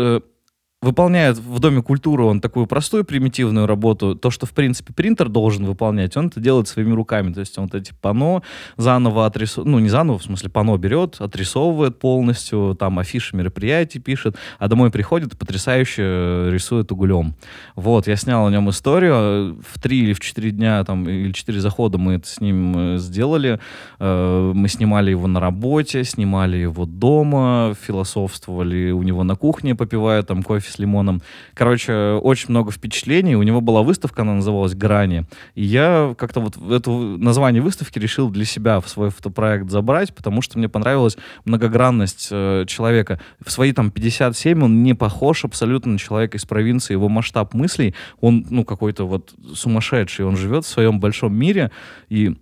[0.82, 5.64] выполняет в Доме культуры он такую простую примитивную работу, то, что, в принципе, принтер должен
[5.64, 7.32] выполнять, он это делает своими руками.
[7.32, 8.42] То есть он вот эти пано
[8.76, 14.36] заново отрисовывает, ну, не заново, в смысле, пано берет, отрисовывает полностью, там афиши мероприятий пишет,
[14.58, 17.34] а домой приходит и потрясающе рисует углем.
[17.76, 21.60] Вот, я снял о нем историю, в три или в четыре дня, там, или четыре
[21.60, 23.60] захода мы это с ним э, сделали,
[24.00, 30.22] э, мы снимали его на работе, снимали его дома, философствовали у него на кухне, попивая
[30.24, 31.22] там кофе с лимоном.
[31.54, 33.36] Короче, очень много впечатлений.
[33.36, 35.24] У него была выставка, она называлась «Грани».
[35.54, 40.42] И я как-то вот это название выставки решил для себя в свой фотопроект забрать, потому
[40.42, 43.20] что мне понравилась многогранность э, человека.
[43.44, 46.94] В свои там 57 он не похож абсолютно на человека из провинции.
[46.94, 50.24] Его масштаб мыслей, он, ну, какой-то вот сумасшедший.
[50.24, 51.70] Он живет в своем большом мире,
[52.08, 52.36] и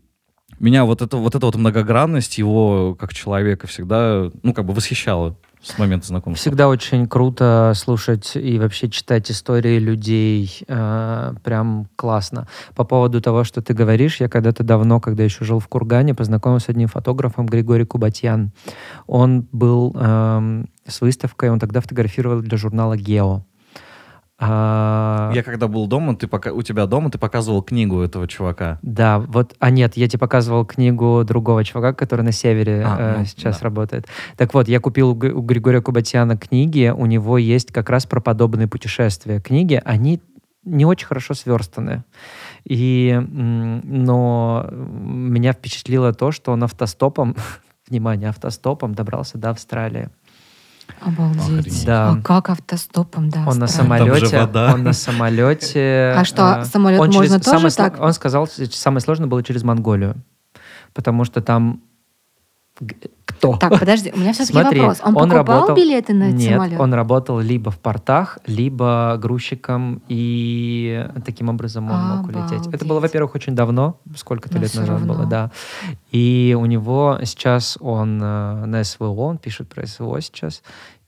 [0.58, 5.36] меня вот это вот эта вот многогранность его как человека всегда, ну, как бы восхищала.
[5.62, 6.40] С момента знакомства?
[6.40, 10.64] Всегда очень круто слушать и вообще читать истории людей.
[10.68, 12.48] Э, прям классно.
[12.74, 16.66] По поводу того, что ты говоришь, я когда-то давно, когда еще жил в Кургане, познакомился
[16.66, 18.52] с одним фотографом Григорий Кубатьян.
[19.06, 23.44] Он был э, с выставкой, он тогда фотографировал для журнала «Гео».
[24.42, 25.30] А...
[25.34, 28.78] Я когда был дома, ты пока у тебя дома, ты показывал книгу этого чувака.
[28.80, 33.18] Да, вот, а нет, я тебе показывал книгу другого чувака, который на севере а, э,
[33.18, 33.64] ну, сейчас да.
[33.64, 34.06] работает.
[34.38, 38.66] Так вот, я купил у Григория Кубатьяна книги, у него есть как раз про подобные
[38.66, 39.40] путешествия.
[39.40, 40.22] Книги, они
[40.64, 42.04] не очень хорошо сверстаны.
[42.64, 47.36] И, но меня впечатлило то, что он автостопом,
[47.88, 50.08] внимание, автостопом добрался до Австралии.
[51.00, 51.84] Обалдеть.
[51.84, 52.10] Да.
[52.10, 53.44] А как автостопом, да?
[53.46, 54.48] Он на самолете.
[54.54, 56.14] Он на самолете.
[56.20, 58.00] А что, самолет можно через, тоже так?
[58.00, 60.16] Он сказал, самое сложное было через Монголию.
[60.92, 61.82] Потому что там
[63.24, 63.56] кто?
[63.56, 65.00] Так, подожди, у меня все-таки Смотри, вопрос.
[65.02, 65.76] Он, он покупал работал...
[65.76, 66.80] билеты на Нет, самолет?
[66.80, 72.36] он работал либо в портах, либо грузчиком, и таким образом он Обалдеть.
[72.36, 72.74] мог улететь.
[72.74, 75.14] Это было, во-первых, очень давно, сколько-то лет назад равно.
[75.14, 75.50] было, да.
[76.10, 80.62] И у него сейчас он э, на СВО, он пишет про СВО сейчас,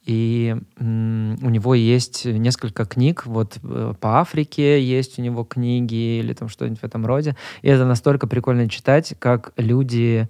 [0.05, 6.19] и м, у него есть несколько книг, вот э, по Африке есть у него книги
[6.19, 7.37] или там что-нибудь в этом роде.
[7.63, 10.29] И это настолько прикольно читать, как люди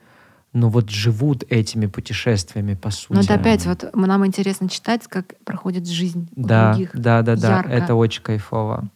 [0.52, 3.12] но вот живут этими путешествиями, по сути.
[3.14, 6.90] Но это опять вот нам интересно читать, как проходит жизнь да, у других.
[6.94, 7.70] Да, да, да, ярко.
[7.70, 8.88] это очень кайфово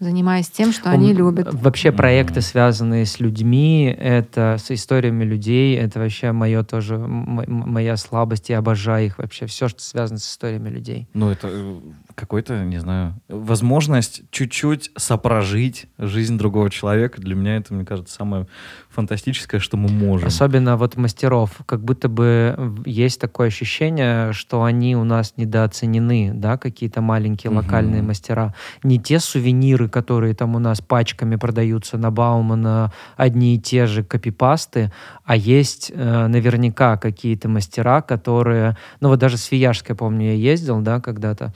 [0.00, 1.52] занимаясь тем, что они любят.
[1.52, 8.48] Вообще проекты, связанные с людьми, это с историями людей, это вообще мое тоже, моя слабость,
[8.48, 11.06] я обожаю их вообще, все, что связано с историями людей.
[11.12, 11.80] Ну, это э,
[12.20, 17.20] какой-то, не знаю, возможность чуть-чуть сопрожить жизнь другого человека.
[17.20, 18.46] Для меня это, мне кажется, самое
[18.90, 20.28] фантастическое, что мы можем.
[20.28, 26.58] Особенно вот мастеров, как будто бы есть такое ощущение, что они у нас недооценены, да,
[26.58, 28.08] какие-то маленькие локальные угу.
[28.08, 28.54] мастера.
[28.82, 34.04] Не те сувениры, которые там у нас пачками продаются на Баумана, одни и те же
[34.04, 34.92] копипасты,
[35.24, 40.80] а есть э, наверняка какие-то мастера, которые, ну вот даже с Свияжской, помню, я ездил,
[40.80, 41.54] да, когда-то,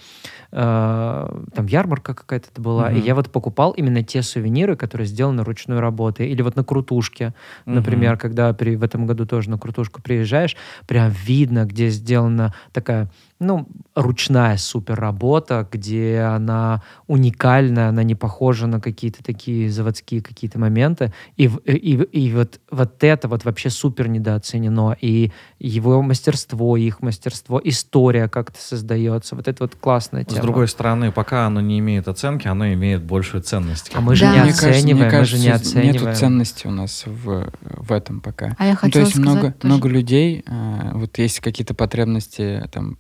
[0.55, 2.97] там ярмарка какая-то была, угу.
[2.97, 7.35] и я вот покупал именно те сувениры, которые сделаны ручной работой, или вот на крутушке,
[7.67, 8.21] например, угу.
[8.21, 13.11] когда при, в этом году тоже на крутушку приезжаешь, прям видно, где сделана такая
[13.41, 20.59] ну, ручная супер работа, где она уникальная, она не похожа на какие-то такие заводские какие-то
[20.59, 21.13] моменты.
[21.37, 24.97] И, и, и вот, вот это вот вообще супер недооценено.
[25.01, 29.35] И его мастерство, их мастерство, история как-то создается.
[29.35, 30.39] Вот это вот классная тема.
[30.39, 33.91] С другой стороны, пока оно не имеет оценки, оно имеет большую ценность.
[33.95, 34.45] А мы же да.
[34.45, 36.07] не оцениваем, кажется, мы же не оцениваем.
[36.07, 38.55] Нету ценности у нас в, в этом пока.
[38.59, 39.75] А я ну, то есть сказать много, тоже.
[39.75, 42.99] много людей, э, вот есть какие-то потребности там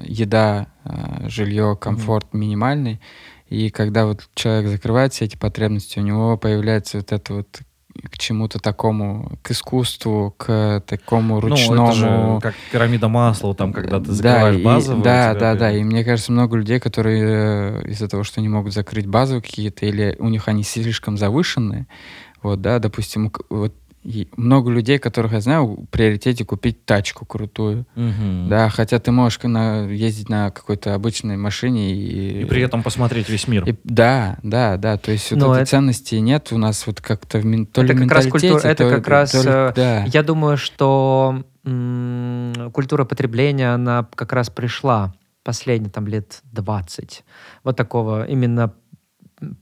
[0.00, 2.38] еда, э, жилье, комфорт mm-hmm.
[2.38, 3.00] минимальный.
[3.48, 7.60] И когда вот человек закрывает все эти потребности, у него появляется вот это вот
[8.10, 11.76] к чему-то такому, к искусству, к такому ручному.
[11.76, 15.04] Ну, это же как пирамида масла, там, когда ты закрываешь да, базовую.
[15.04, 15.72] Да, да, да.
[15.72, 19.86] И мне кажется, много людей, которые э, из-за того, что не могут закрыть базовые какие-то,
[19.86, 21.86] или у них они слишком завышенные,
[22.42, 23.74] вот, да, допустим, вот
[24.06, 27.86] и много людей, которых я знаю, в приоритете купить тачку крутую.
[27.96, 28.48] Угу.
[28.48, 32.42] Да, хотя ты можешь на, ездить на какой-то обычной машине и...
[32.42, 33.64] И при этом посмотреть весь мир.
[33.68, 34.96] И, да, да, да.
[34.96, 35.70] То есть вот Но этой это...
[35.72, 38.90] ценности нет у нас вот как-то в то ли это как раз культура, Это то,
[38.90, 39.34] как раз...
[39.34, 40.04] Ли, э, да.
[40.04, 47.24] Я думаю, что м- культура потребления, она как раз пришла последние там лет 20.
[47.64, 48.72] Вот такого именно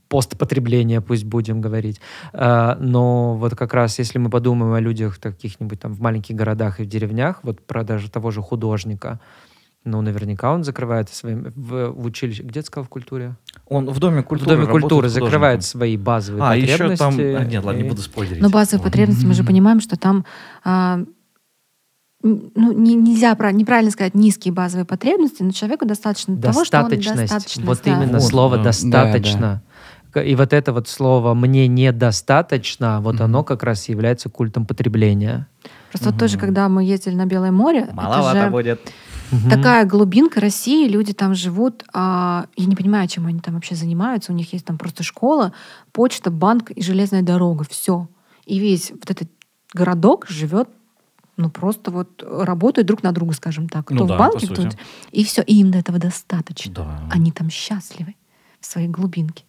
[0.07, 1.99] постпотребления, пусть будем говорить.
[2.33, 6.79] А, но вот как раз если мы подумаем о людях каких-нибудь там в маленьких городах
[6.79, 9.19] и в деревнях, вот про даже того же художника,
[9.85, 11.35] ну, наверняка он закрывает свои...
[11.35, 12.41] В, в училище...
[12.41, 13.35] Где ты сказал в культуре?
[13.67, 16.81] Он в Доме культуры В Доме культуры закрывает свои базовые а, потребности.
[16.81, 17.19] А, еще там...
[17.19, 18.41] А, нет, ладно, не буду спойлерить.
[18.41, 18.91] Но базовые вот.
[18.91, 20.25] потребности, мы же понимаем, что там...
[20.63, 21.01] А,
[22.23, 27.65] ну, не, нельзя неправильно сказать низкие базовые потребности, но человеку достаточно того, что он достаточно.
[27.65, 27.91] Вот да.
[27.91, 28.63] именно вот, слово да.
[28.63, 29.39] «достаточно».
[29.39, 29.61] Да, да.
[30.21, 33.23] И вот это вот слово «мне недостаточно», вот mm-hmm.
[33.23, 35.47] оно как раз является культом потребления.
[35.89, 36.11] Просто mm-hmm.
[36.11, 37.89] вот тоже, когда мы ездили на Белое море...
[37.93, 38.93] Маловато это же будет.
[39.49, 44.31] Такая глубинка России, люди там живут, а, я не понимаю, чем они там вообще занимаются,
[44.31, 45.51] у них есть там просто школа,
[45.91, 48.07] почта, банк и железная дорога, все.
[48.45, 49.29] И весь вот этот
[49.73, 50.69] городок живет
[51.37, 53.85] ну просто вот работают друг на друга, скажем так.
[53.85, 54.69] Кто ну, в да, банке, кто...
[55.11, 56.73] И все, и им до этого достаточно.
[56.73, 57.09] Да.
[57.11, 58.15] Они там счастливы
[58.59, 59.43] в своей глубинке.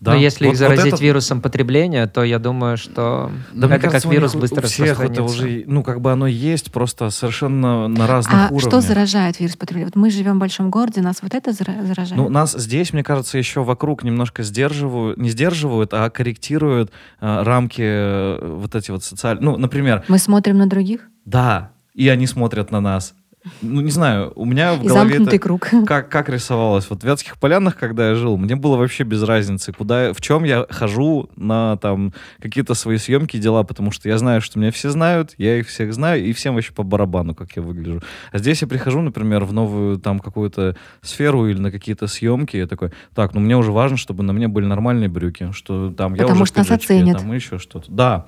[0.00, 0.12] Да.
[0.12, 1.02] Но если вот, их заразить вот это...
[1.04, 5.22] вирусом потребления, то я думаю, что да, это кажется, как вирус быстро у всех это
[5.22, 8.62] уже, ну, как бы оно есть, просто совершенно на разных а уровнях.
[8.62, 9.90] что заражает вирус потребления?
[9.94, 12.16] Вот мы живем в большом городе, нас вот это заражает?
[12.16, 16.90] Ну, нас здесь, мне кажется, еще вокруг немножко сдерживают, не сдерживают, а корректируют
[17.20, 19.44] э, рамки э, вот эти вот социальные.
[19.44, 20.04] Ну, например...
[20.08, 21.08] Мы смотрим на других?
[21.26, 23.14] Да, и они смотрят на нас
[23.62, 25.68] ну, не знаю, у меня в и голове это круг.
[25.86, 26.88] Как, как рисовалось.
[26.90, 30.44] Вот в Вятских Полянах, когда я жил, мне было вообще без разницы, куда, в чем
[30.44, 34.90] я хожу на там какие-то свои съемки, дела, потому что я знаю, что меня все
[34.90, 38.02] знают, я их всех знаю, и всем вообще по барабану, как я выгляжу.
[38.30, 42.66] А здесь я прихожу, например, в новую там какую-то сферу или на какие-то съемки, я
[42.66, 46.30] такой, так, ну мне уже важно, чтобы на мне были нормальные брюки, что там потому
[46.30, 47.18] я уже что нас оценят.
[47.18, 47.90] там еще что-то.
[47.90, 48.26] Да.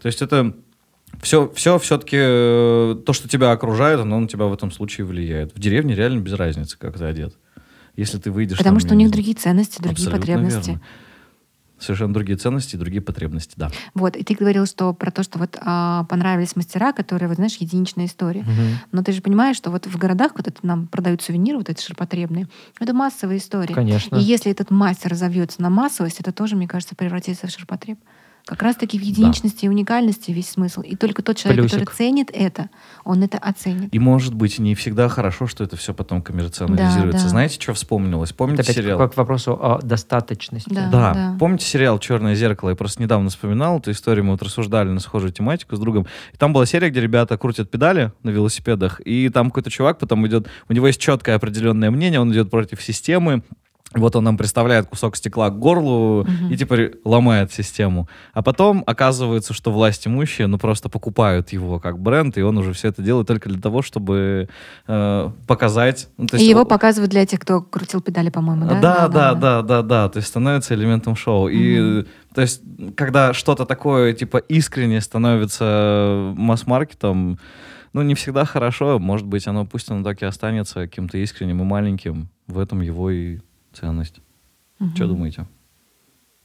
[0.00, 0.54] То есть это
[1.22, 5.54] все, все все-таки э, то, что тебя окружает, оно на тебя в этом случае влияет.
[5.54, 7.34] В деревне реально без разницы, как ты одет.
[7.96, 8.58] Если ты выйдешь...
[8.58, 10.70] Потому там, что у них другие ценности, другие потребности.
[10.70, 10.82] Верно.
[11.78, 13.70] Совершенно другие ценности, другие потребности, да.
[13.94, 17.56] Вот, и ты говорил, что про то, что вот а, понравились мастера, которые, вот знаешь,
[17.56, 18.42] единичная история.
[18.42, 18.88] Угу.
[18.92, 21.82] Но ты же понимаешь, что вот в городах, вот это нам продают сувениры, вот эти
[21.82, 22.46] ширпотребные,
[22.78, 23.74] это массовая история.
[23.74, 24.16] Конечно.
[24.16, 27.98] И если этот мастер разовьется на массовость, это тоже, мне кажется, превратится в ширпотреб.
[28.44, 29.66] Как раз-таки в единичности да.
[29.66, 30.80] и уникальности весь смысл.
[30.80, 31.80] И только тот человек, Плюсик.
[31.80, 32.70] который ценит это,
[33.04, 33.94] он это оценит.
[33.94, 37.18] И может быть не всегда хорошо, что это все потом коммерциализируется.
[37.18, 37.28] Да, да.
[37.28, 38.32] Знаете, что вспомнилось?
[38.32, 38.98] Помните это сериал?
[38.98, 40.68] Как к вопросу о достаточности.
[40.72, 41.14] Да, да.
[41.14, 41.36] да.
[41.38, 42.70] Помните сериал Черное зеркало?
[42.70, 44.24] Я просто недавно вспоминал эту историю.
[44.24, 46.06] Мы вот рассуждали на схожую тематику с другом.
[46.32, 50.26] И там была серия, где ребята крутят педали на велосипедах, и там какой-то чувак потом
[50.26, 53.42] идет, у него есть четкое определенное мнение, он идет против системы,
[53.94, 56.30] вот он нам представляет кусок стекла к горлу угу.
[56.50, 58.08] и типа ломает систему.
[58.32, 62.72] А потом оказывается, что власть имущие, ну просто покупают его как бренд, и он уже
[62.72, 64.48] все это делает только для того, чтобы
[64.86, 66.08] э, показать.
[66.16, 68.80] Ну, и его показывают для тех, кто крутил педали, по-моему, да?
[68.80, 70.08] Да, да, да, да, да, да.
[70.08, 71.44] То есть становится элементом шоу.
[71.44, 71.50] Угу.
[71.52, 72.62] И то есть,
[72.96, 77.38] когда что-то такое типа искренне становится масс-маркетом,
[77.92, 78.98] ну, не всегда хорошо.
[78.98, 82.30] Может быть, оно пусть оно так и останется каким-то искренним и маленьким.
[82.46, 83.40] В этом его и
[83.72, 84.20] ценность.
[84.80, 84.94] Угу.
[84.94, 85.46] Что думаете?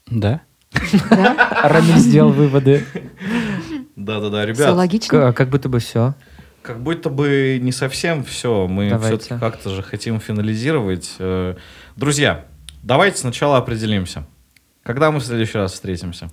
[0.08, 0.42] Да.
[1.64, 2.86] Рамиль сделал выводы.
[3.96, 4.58] Да-да-да, ребят.
[4.58, 5.34] Все логично.
[5.34, 6.14] Как будто бы все.
[6.62, 8.68] Как будто бы не совсем все.
[8.68, 11.16] Мы все-таки как-то же хотим финализировать.
[11.20, 11.56] Э,
[11.96, 12.46] друзья,
[12.84, 14.26] давайте сначала определимся.
[14.84, 16.30] Когда мы в следующий раз встретимся?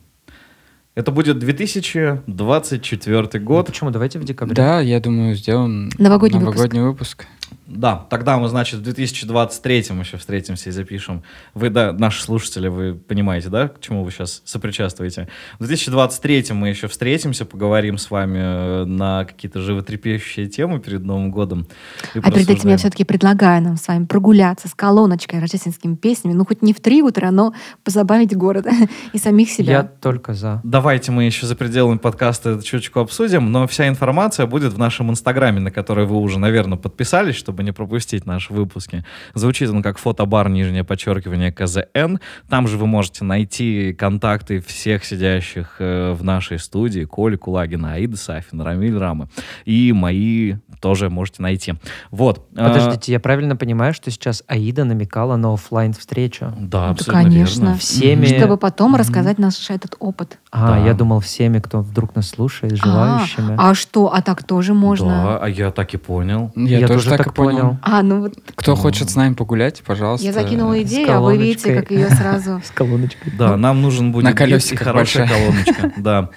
[0.94, 3.66] Это будет 2024 год.
[3.66, 3.90] Ну, почему?
[3.90, 4.54] Давайте в декабре.
[4.54, 7.18] Да, я думаю, сделаем новогодний, новогодний выпуск.
[7.18, 7.33] выпуск.
[7.66, 11.22] Да, тогда мы, значит, в 2023 еще встретимся и запишем.
[11.54, 15.28] Вы, да, наши слушатели, вы понимаете, да, к чему вы сейчас сопричастываете.
[15.58, 21.30] В 2023 мы еще встретимся, поговорим с вами э, на какие-то животрепещущие темы перед Новым
[21.30, 21.66] годом.
[22.14, 26.44] А перед этим я все-таки предлагаю нам с вами прогуляться с колоночкой рождественскими песнями, ну
[26.44, 28.66] хоть не в три утра, но позабавить город
[29.12, 29.72] и самих себя.
[29.72, 30.60] Я только за.
[30.64, 35.10] Давайте мы еще за пределами подкаста это чуточку обсудим, но вся информация будет в нашем
[35.10, 39.04] инстаграме, на который вы уже, наверное, подписались, чтобы не пропустить наши выпуски.
[39.34, 42.16] Звучит он как фотобар, нижнее подчеркивание КЗН.
[42.48, 47.04] Там же вы можете найти контакты всех сидящих э, в нашей студии.
[47.04, 49.28] Коли Кулагина, Аида Сафина, Рамиль Рамы.
[49.64, 51.74] И мои тоже можете найти.
[52.10, 52.46] Вот.
[52.56, 56.52] А, Подождите, я правильно понимаю, что сейчас Аида намекала на офлайн встречу?
[56.58, 57.60] Да, ну, абсолютно конечно.
[57.60, 57.78] Верно.
[57.78, 58.26] Всеми...
[58.26, 58.98] Чтобы потом mm-hmm.
[58.98, 60.38] рассказать наш этот опыт.
[60.50, 60.86] А, да.
[60.86, 63.54] я думал всеми, кто вдруг нас слушает, желающими.
[63.58, 64.12] А, а что?
[64.12, 65.08] А так тоже можно?
[65.08, 66.52] Да, а я так и понял.
[66.54, 67.43] Я, я тоже, так, так понял.
[67.44, 67.76] Понял.
[67.82, 68.34] А, ну вот.
[68.54, 70.26] Кто хочет с нами погулять, пожалуйста.
[70.26, 72.60] Я закинула идею, а вы видите, как ее сразу...
[72.64, 73.32] С колоночкой.
[73.38, 75.92] Да, нам нужен будет на колесиках хорошая колоночка.
[76.04, 76.30] Да.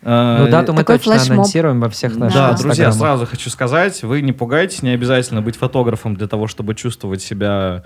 [0.00, 4.22] Ну, э, дату мы точно анонсируем во всех наших Да, друзья, сразу хочу сказать, вы
[4.22, 7.82] не пугайтесь, не обязательно быть фотографом для того, чтобы чувствовать себя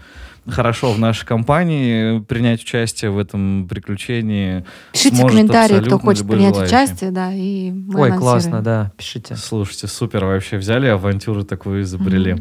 [0.47, 4.65] хорошо в нашей компании, принять участие в этом приключении.
[4.93, 6.75] Пишите комментарии, кто хочет принять желающий.
[6.75, 9.37] участие, да, и мы Ой, классно, да, пишите.
[9.37, 12.37] Слушайте, супер, вообще взяли авантюру такую изобрели.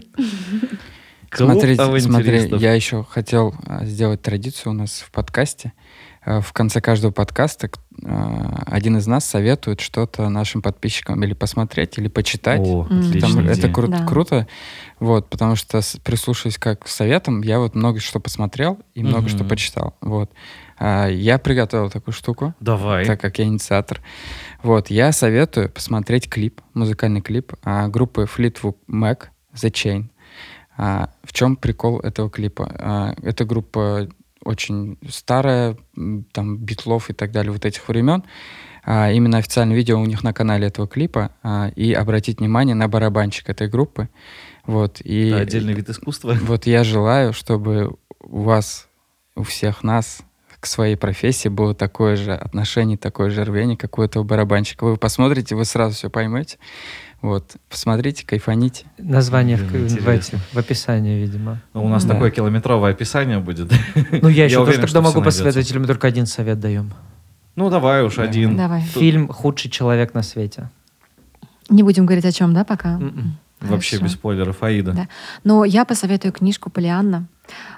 [1.34, 5.72] Смотрите, смотри, я еще хотел а, сделать традицию у нас в подкасте.
[6.24, 7.70] А, в конце каждого подкаста
[8.04, 12.60] а, один из нас советует что-то нашим подписчикам или посмотреть, или почитать.
[12.62, 12.86] О,
[13.22, 14.06] Там, это кру- да.
[14.06, 14.47] круто,
[15.02, 19.36] вот, потому что прислушиваясь как к советам, я вот много что посмотрел и много mm-hmm.
[19.36, 19.97] что почитал.
[19.99, 20.32] Вот.
[20.80, 22.54] Я приготовил такую штуку.
[22.60, 23.06] Давай.
[23.06, 23.99] Так как я инициатор.
[24.64, 27.54] Вот, я советую посмотреть клип, музыкальный клип
[27.88, 30.06] группы Fleetwood Mac «The Chain».
[30.78, 32.72] А, в чем прикол этого клипа?
[32.80, 34.08] А, эта группа
[34.43, 35.78] очень старая,
[36.32, 38.24] там, битлов и так далее, вот этих времен.
[38.84, 41.32] А, именно официальное видео у них на канале этого клипа.
[41.43, 44.10] А, и обратить внимание на барабанщик этой группы.
[44.66, 46.36] Вот, и, Это отдельный вид искусства.
[46.41, 48.88] Вот я желаю, чтобы у вас,
[49.36, 50.24] у всех нас,
[50.59, 54.86] к своей профессии было такое же отношение, такое же рвение, как у этого барабанщика.
[54.86, 56.59] Вы посмотрите, вы сразу все поймете.
[57.22, 58.86] Вот, посмотрите, кайфаните.
[58.97, 61.62] Название в, в, эти, в описании, видимо.
[61.74, 62.14] Ну, у нас да.
[62.14, 63.72] такое километровое описание будет.
[64.12, 66.93] Ну, я еще тоже тогда могу посоветовать, или мы только один совет даем?
[67.55, 68.55] Ну, давай уж один.
[68.55, 68.82] Давай.
[68.82, 70.70] Фильм «Худший человек на свете».
[71.70, 72.99] Не будем говорить о чем, да, пока?
[73.62, 73.72] М-м.
[73.72, 74.93] Вообще без спойлеров, Аида.
[74.93, 75.07] Да.
[75.43, 77.28] Но я посоветую книжку Полианна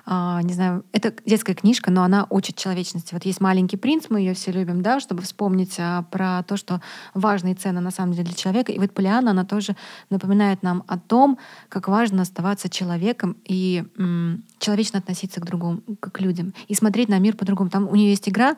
[0.06, 3.14] а, не знаю, это детская книжка, но она учит человечности.
[3.14, 6.82] Вот есть «Маленький принц», мы ее все любим, да, чтобы вспомнить а, про то, что
[7.14, 8.72] важные цены на самом деле для человека.
[8.72, 9.76] И вот Полиана, она тоже
[10.10, 11.38] напоминает нам о том,
[11.70, 17.20] как важно оставаться человеком и м, человечно относиться к другому, к людям, и смотреть на
[17.20, 17.70] мир по-другому.
[17.70, 18.56] Там у нее есть игра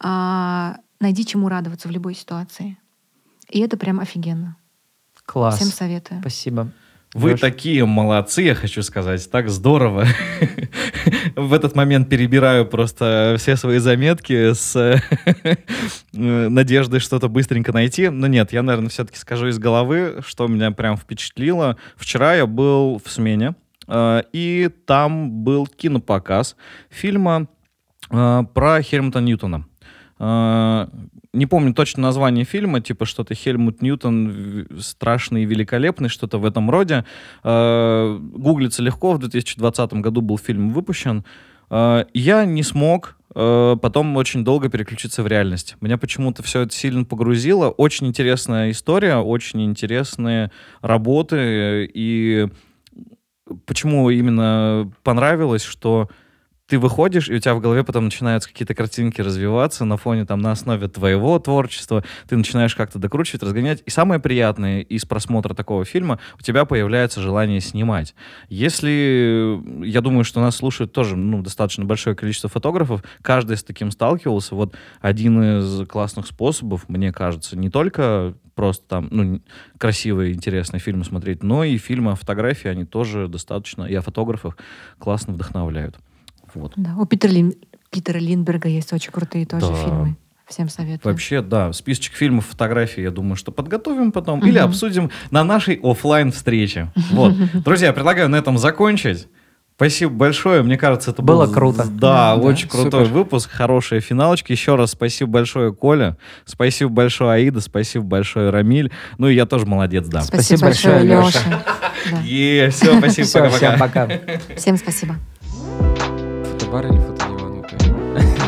[0.00, 2.76] а, «Найди чему радоваться в любой ситуации».
[3.50, 4.56] И это прям офигенно.
[5.28, 5.56] Класс.
[5.56, 6.20] Всем советую.
[6.20, 6.70] Спасибо.
[7.12, 7.40] Вы Леш.
[7.40, 10.06] такие молодцы, я хочу сказать, так здорово.
[11.36, 14.96] В этот момент перебираю просто все свои заметки с э,
[16.12, 18.08] надеждой что-то быстренько найти.
[18.08, 21.76] Но нет, я, наверное, все-таки скажу из головы, что меня прям впечатлило.
[21.96, 23.54] Вчера я был в смене,
[23.86, 26.56] э, и там был кинопоказ
[26.88, 27.48] фильма
[28.10, 29.66] э, про Хельмута Ньютона
[31.32, 36.70] не помню точно название фильма, типа что-то Хельмут Ньютон страшный и великолепный, что-то в этом
[36.70, 37.04] роде.
[37.44, 41.24] Э, гуглится легко, в 2020 году был фильм выпущен.
[41.70, 45.76] Э, я не смог э, потом очень долго переключиться в реальность.
[45.80, 47.68] Меня почему-то все это сильно погрузило.
[47.68, 50.50] Очень интересная история, очень интересные
[50.80, 51.90] работы.
[51.92, 52.48] И
[53.66, 56.08] почему именно понравилось, что
[56.68, 60.40] ты выходишь, и у тебя в голове потом начинаются какие-то картинки развиваться на фоне, там,
[60.40, 63.82] на основе твоего творчества, ты начинаешь как-то докручивать, разгонять.
[63.86, 68.14] И самое приятное из просмотра такого фильма, у тебя появляется желание снимать.
[68.50, 73.90] Если, я думаю, что нас слушают тоже, ну, достаточно большое количество фотографов, каждый с таким
[73.90, 79.40] сталкивался, вот один из классных способов, мне кажется, не только просто там, ну,
[79.78, 84.58] красивые, интересные фильмы смотреть, но и фильмы о фотографии, они тоже достаточно, и о фотографах
[84.98, 85.96] классно вдохновляют.
[86.54, 86.72] Вот.
[86.76, 87.54] Да, у Питера, Лин...
[87.90, 89.74] Питера Линдберга есть очень крутые тоже да.
[89.74, 90.16] фильмы.
[90.48, 91.12] Всем советую.
[91.12, 94.46] Вообще, да, списочек фильмов, фотографий, я думаю, что подготовим потом угу.
[94.46, 96.90] или обсудим на нашей офлайн встрече.
[97.10, 97.34] Вот.
[97.64, 99.28] Друзья, предлагаю на этом закончить.
[99.76, 100.62] Спасибо большое.
[100.62, 101.84] Мне кажется, это было был, круто.
[101.86, 103.18] Да, да очень да, крутой супер.
[103.18, 104.50] выпуск, хорошие финалочки.
[104.50, 106.16] Еще раз спасибо большое, Коля.
[106.46, 107.60] Спасибо большое, Аида.
[107.60, 108.90] Спасибо большое, Рамиль.
[109.18, 110.22] Ну и я тоже молодец, да.
[110.22, 111.64] Спасибо, спасибо большое, Леша.
[112.24, 114.06] Е, все, спасибо, пока-пока.
[114.06, 114.56] Всем пока.
[114.56, 115.16] Всем спасибо
[116.68, 117.64] фотобар или фотодиван?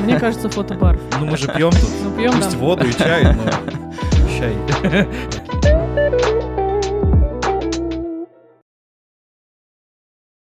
[0.05, 0.99] Мне кажется, фотобар.
[1.19, 1.91] Ну мы же пьем тут.
[2.05, 3.51] Ну, пьем, Пусть воду и чай, но
[4.39, 5.09] чай.